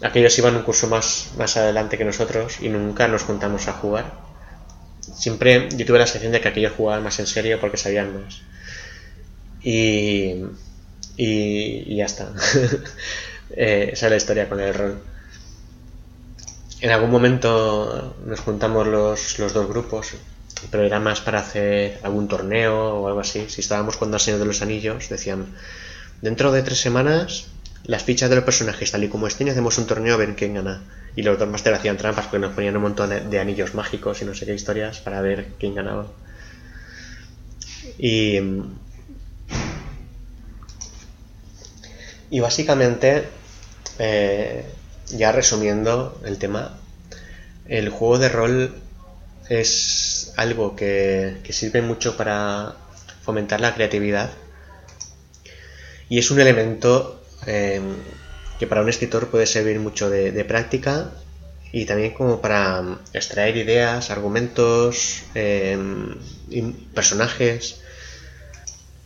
Aquellos 0.01 0.35
iban 0.39 0.55
un 0.55 0.63
curso 0.63 0.87
más, 0.87 1.29
más 1.37 1.57
adelante 1.57 1.99
que 1.99 2.05
nosotros 2.05 2.57
y 2.59 2.69
nunca 2.69 3.07
nos 3.07 3.21
juntamos 3.21 3.67
a 3.67 3.73
jugar. 3.73 4.13
Siempre 5.15 5.69
yo 5.77 5.85
tuve 5.85 5.99
la 5.99 6.07
sensación 6.07 6.31
de 6.31 6.41
que 6.41 6.47
aquellos 6.47 6.73
jugaban 6.75 7.03
más 7.03 7.19
en 7.19 7.27
serio 7.27 7.59
porque 7.61 7.77
sabían 7.77 8.23
más. 8.23 8.41
Y, 9.61 10.43
y, 11.17 11.95
ya 11.95 12.05
está. 12.05 12.33
Eh, 13.55 13.91
esa 13.93 14.07
es 14.07 14.09
la 14.09 14.17
historia 14.17 14.49
con 14.49 14.59
el 14.59 14.73
rol. 14.73 15.03
En 16.81 16.89
algún 16.89 17.11
momento 17.11 18.15
nos 18.25 18.39
juntamos 18.39 18.87
los, 18.87 19.37
los 19.37 19.53
dos 19.53 19.67
grupos, 19.67 20.15
pero 20.71 20.83
era 20.83 20.99
más 20.99 21.21
para 21.21 21.39
hacer 21.39 21.99
algún 22.03 22.27
torneo 22.27 23.01
o 23.01 23.07
algo 23.07 23.19
así. 23.19 23.45
Si 23.49 23.61
estábamos 23.61 23.95
jugando 23.95 24.17
al 24.17 24.21
Señor 24.21 24.39
de 24.39 24.45
los 24.45 24.61
Anillos, 24.61 25.09
decían, 25.09 25.47
dentro 26.21 26.51
de 26.51 26.63
tres 26.63 26.79
semanas 26.79 27.47
las 27.85 28.03
fichas 28.03 28.29
de 28.29 28.37
los 28.37 28.45
personajes 28.45 28.91
tal 28.91 29.03
y 29.03 29.09
como 29.09 29.27
estén 29.27 29.49
hacemos 29.49 29.77
un 29.77 29.87
torneo 29.87 30.13
a 30.13 30.17
ver 30.17 30.35
quién 30.35 30.53
gana. 30.53 30.83
Y 31.15 31.21
los 31.21 31.37
dos 31.37 31.49
Master 31.49 31.73
hacían 31.73 31.97
trampas 31.97 32.25
porque 32.25 32.39
nos 32.39 32.53
ponían 32.53 32.75
un 32.77 32.83
montón 32.83 33.09
de, 33.29 33.39
anillos 33.39 33.75
mágicos 33.75 34.21
y 34.21 34.25
no 34.25 34.33
sé 34.33 34.45
qué 34.45 34.53
historias 34.53 34.99
para 34.99 35.21
ver 35.21 35.49
quién 35.59 35.75
ganaba. 35.75 36.07
Y, 37.99 38.39
y 42.29 42.39
básicamente, 42.39 43.25
eh, 43.99 44.65
ya 45.09 45.31
resumiendo 45.31 46.19
el 46.25 46.37
tema, 46.37 46.79
el 47.67 47.89
juego 47.89 48.17
de 48.17 48.29
rol 48.29 48.82
es 49.49 50.33
algo 50.37 50.75
que, 50.75 51.37
que 51.43 51.53
sirve 51.53 51.81
mucho 51.81 52.17
para 52.17 52.75
fomentar 53.23 53.61
la 53.61 53.73
creatividad 53.73 54.31
y 56.09 56.19
es 56.19 56.31
un 56.31 56.39
elemento 56.39 57.23
Em, 57.45 57.95
que 58.59 58.67
para 58.67 58.81
un 58.81 58.89
escritor 58.89 59.27
puede 59.29 59.45
servir 59.45 59.79
mucho 59.79 60.09
de, 60.09 60.45
práctica 60.45 61.11
y 61.71 61.85
también 61.85 62.13
como 62.13 62.39
para 62.39 62.99
extraer 63.13 63.57
ideas, 63.57 64.09
argumentos, 64.11 65.23
em, 65.33 66.15
personajes, 66.93 67.81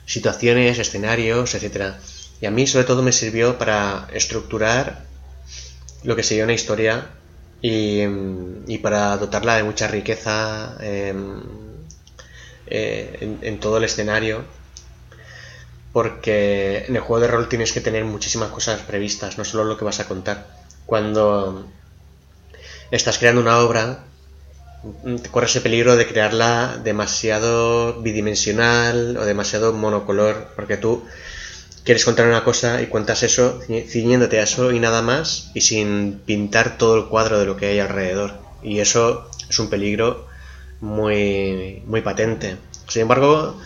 situaciones, 0.06 0.78
escenarios, 0.78 1.56
etc. 1.56 1.96
Y 2.42 2.46
a 2.46 2.52
mí 2.52 2.68
sobre 2.68 2.86
todo 2.86 3.02
me 3.02 3.14
sirvió 3.14 3.58
para 3.58 4.08
estructurar 4.14 5.06
lo 6.04 6.16
que 6.16 6.24
sería 6.24 6.44
una 6.44 6.54
historia 6.54 7.08
y, 7.62 8.01
em, 8.01 8.82
para 8.82 9.18
dotarla 9.18 9.58
de 9.58 9.64
mucha 9.64 9.88
riqueza 9.88 10.78
eh, 10.82 11.14
en, 12.70 13.60
todo 13.60 13.78
el 13.78 13.86
escenario 13.86 14.43
porque 15.93 16.86
en 16.88 16.95
el 16.95 17.01
juego 17.01 17.22
de 17.22 17.28
rol 17.28 17.49
tienes 17.49 17.72
que 17.72 17.82
tener 17.82 18.05
muchísimas 18.05 18.49
cosas 18.49 18.82
previstas, 18.82 19.38
no 19.38 19.45
solo 19.45 19.64
lo 19.64 19.78
que 19.78 19.86
vas 19.86 19.99
a 19.99 20.08
contar. 20.08 20.45
Cuando 20.86 21.66
estás 22.91 23.18
creando 23.18 23.41
una 23.41 23.58
obra, 23.60 24.03
te 25.03 25.30
corres 25.30 25.55
el 25.55 25.64
peligro 25.64 25.95
de 25.95 26.08
crearla 26.08 26.80
demasiado 26.84 27.99
bidimensional 28.01 29.18
o 29.18 29.26
demasiado 29.26 29.74
monocolor, 29.74 30.49
porque 30.55 30.78
tú 30.78 31.03
quieres 31.88 32.04
contar 32.04 32.28
una 32.28 32.44
cosa 32.44 32.82
y 32.82 32.88
cuentas 32.88 33.24
eso 33.24 33.62
ciñéndote 33.88 34.42
a 34.42 34.44
eso 34.44 34.74
y 34.74 34.80
nada 34.82 35.02
más 35.02 35.52
y 35.54 35.62
sin 35.62 36.20
pintar 36.26 36.78
todo 36.78 36.98
el 36.98 37.06
cuadro 37.06 37.40
de 37.40 37.46
lo 37.46 37.56
que 37.56 37.68
hay 37.68 37.80
alrededor. 37.80 38.34
Y 38.62 38.80
eso 38.82 39.32
es 39.50 39.58
un 39.58 39.70
peligro 39.70 40.28
muy, 40.82 41.82
muy 41.86 42.02
patente. 42.02 42.58
Sin 42.90 43.04
embargo, 43.04 43.58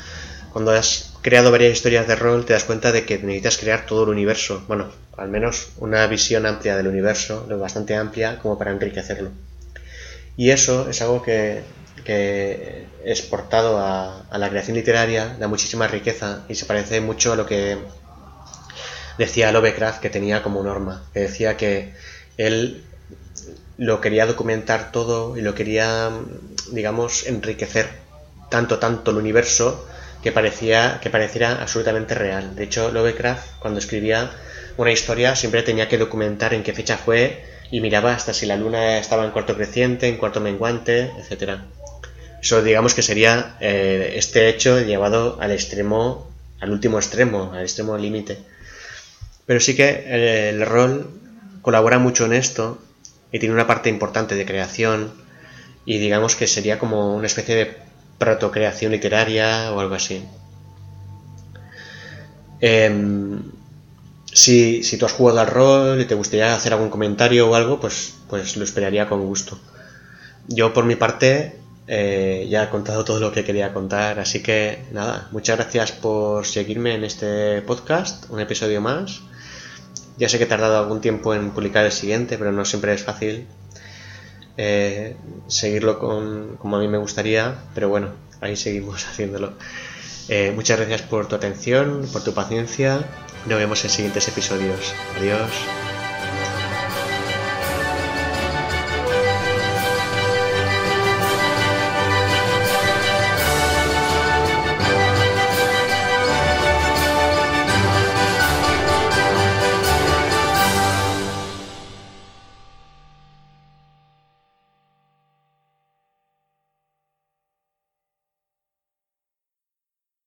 cuando 0.53 0.69
has 0.69 1.13
creado 1.23 1.49
varias 1.49 1.73
historias 1.73 2.07
de 2.07 2.15
rol, 2.15 2.45
te 2.45 2.53
das 2.53 2.63
cuenta 2.63 2.91
de 2.91 3.05
que 3.05 3.17
necesitas 3.17 3.57
crear 3.57 3.87
todo 3.87 4.03
el 4.03 4.09
universo. 4.09 4.63
Bueno, 4.67 4.91
al 5.17 5.29
menos 5.29 5.69
una 5.77 6.05
visión 6.05 6.45
amplia 6.45 6.77
del 6.77 6.89
universo, 6.89 7.47
lo 7.49 7.57
bastante 7.57 7.95
amplia 7.95 8.37
como 8.37 8.55
para 8.55 8.69
enriquecerlo. 8.69 9.31
Y 10.37 10.51
eso 10.51 10.87
es 10.87 11.01
algo 11.01 11.23
que, 11.23 11.63
que 12.05 12.85
exportado 13.03 13.79
a, 13.79 14.27
a 14.29 14.37
la 14.37 14.49
creación 14.51 14.77
literaria 14.77 15.37
da 15.39 15.47
muchísima 15.47 15.87
riqueza 15.87 16.45
y 16.47 16.53
se 16.53 16.65
parece 16.67 17.01
mucho 17.01 17.33
a 17.33 17.35
lo 17.35 17.47
que 17.47 17.79
decía 19.17 19.51
Lovecraft 19.51 20.01
que 20.01 20.09
tenía 20.09 20.43
como 20.43 20.63
norma, 20.63 21.03
que 21.13 21.21
decía 21.21 21.57
que 21.57 21.93
él 22.37 22.83
lo 23.77 23.99
quería 24.01 24.25
documentar 24.25 24.91
todo 24.91 25.37
y 25.37 25.41
lo 25.41 25.55
quería, 25.55 26.11
digamos, 26.71 27.25
enriquecer 27.25 27.89
tanto, 28.49 28.79
tanto 28.79 29.11
el 29.11 29.17
universo 29.17 29.87
que, 30.21 30.31
parecía, 30.31 30.99
que 31.01 31.09
pareciera 31.09 31.61
absolutamente 31.61 32.13
real. 32.13 32.55
De 32.55 32.63
hecho, 32.63 32.91
Lovecraft, 32.91 33.59
cuando 33.59 33.79
escribía 33.79 34.31
una 34.77 34.91
historia, 34.91 35.35
siempre 35.35 35.63
tenía 35.63 35.87
que 35.87 35.97
documentar 35.97 36.53
en 36.53 36.63
qué 36.63 36.73
fecha 36.73 36.97
fue 36.97 37.43
y 37.71 37.81
miraba 37.81 38.13
hasta 38.13 38.33
si 38.33 38.45
la 38.45 38.57
luna 38.57 38.99
estaba 38.99 39.25
en 39.25 39.31
cuarto 39.31 39.55
creciente, 39.55 40.07
en 40.07 40.17
cuarto 40.17 40.41
menguante, 40.41 41.11
etc. 41.17 41.61
Eso 42.41 42.61
digamos 42.61 42.93
que 42.93 43.01
sería 43.01 43.55
eh, 43.61 44.13
este 44.15 44.49
hecho 44.49 44.79
llevado 44.81 45.39
al 45.41 45.51
extremo, 45.51 46.29
al 46.59 46.71
último 46.71 46.99
extremo, 46.99 47.51
al 47.53 47.61
extremo 47.61 47.97
límite. 47.97 48.37
Pero 49.51 49.59
sí 49.59 49.75
que 49.75 49.89
eh, 49.89 50.49
el 50.51 50.65
rol 50.65 51.11
colabora 51.61 51.99
mucho 51.99 52.23
en 52.23 52.31
esto 52.31 52.79
y 53.33 53.39
tiene 53.39 53.53
una 53.53 53.67
parte 53.67 53.89
importante 53.89 54.35
de 54.35 54.45
creación 54.45 55.11
y 55.83 55.97
digamos 55.97 56.37
que 56.37 56.47
sería 56.47 56.79
como 56.79 57.13
una 57.13 57.27
especie 57.27 57.55
de 57.55 57.75
protocreación 58.17 58.93
literaria 58.93 59.73
o 59.73 59.81
algo 59.81 59.95
así. 59.95 60.23
Em, 62.61 63.41
si, 64.31 64.97
tú 64.97 65.05
has 65.05 65.11
jugado 65.11 65.41
al 65.41 65.47
rol 65.47 65.99
y 65.99 66.05
te 66.05 66.15
gustaría 66.15 66.55
hacer 66.55 66.71
algún 66.71 66.89
comentario 66.89 67.49
o 67.49 67.53
algo, 67.53 67.77
pues, 67.77 68.13
pues 68.29 68.55
lo 68.55 68.63
esperaría 68.63 69.09
con 69.09 69.19
gusto. 69.25 69.59
Yo 70.47 70.71
por 70.71 70.85
mi 70.85 70.95
parte 70.95 71.59
eh, 71.87 72.47
ya 72.49 72.63
he 72.63 72.69
contado 72.69 73.03
todo 73.03 73.19
lo 73.19 73.33
que 73.33 73.43
quería 73.43 73.73
contar, 73.73 74.17
así 74.17 74.41
que 74.41 74.85
nada, 74.93 75.27
muchas 75.33 75.57
gracias 75.57 75.91
por 75.91 76.45
seguirme 76.45 76.95
en 76.95 77.03
este 77.03 77.61
podcast, 77.63 78.29
un 78.29 78.39
episodio 78.39 78.79
más. 78.79 79.23
Ya 80.17 80.29
sé 80.29 80.37
que 80.37 80.43
he 80.43 80.47
tardado 80.47 80.77
algún 80.77 81.01
tiempo 81.01 81.33
en 81.33 81.51
publicar 81.51 81.85
el 81.85 81.91
siguiente, 81.91 82.37
pero 82.37 82.51
no 82.51 82.65
siempre 82.65 82.93
es 82.93 83.03
fácil 83.03 83.47
eh, 84.57 85.15
seguirlo 85.47 85.99
con, 85.99 86.57
como 86.57 86.77
a 86.77 86.79
mí 86.79 86.87
me 86.87 86.97
gustaría, 86.97 87.55
pero 87.73 87.89
bueno, 87.89 88.09
ahí 88.41 88.55
seguimos 88.55 89.05
haciéndolo. 89.09 89.53
Eh, 90.29 90.51
muchas 90.55 90.77
gracias 90.77 91.01
por 91.01 91.27
tu 91.27 91.35
atención, 91.35 92.07
por 92.13 92.23
tu 92.23 92.33
paciencia. 92.33 93.03
Nos 93.47 93.57
vemos 93.57 93.83
en 93.83 93.89
siguientes 93.89 94.27
episodios. 94.27 94.93
Adiós. 95.17 95.49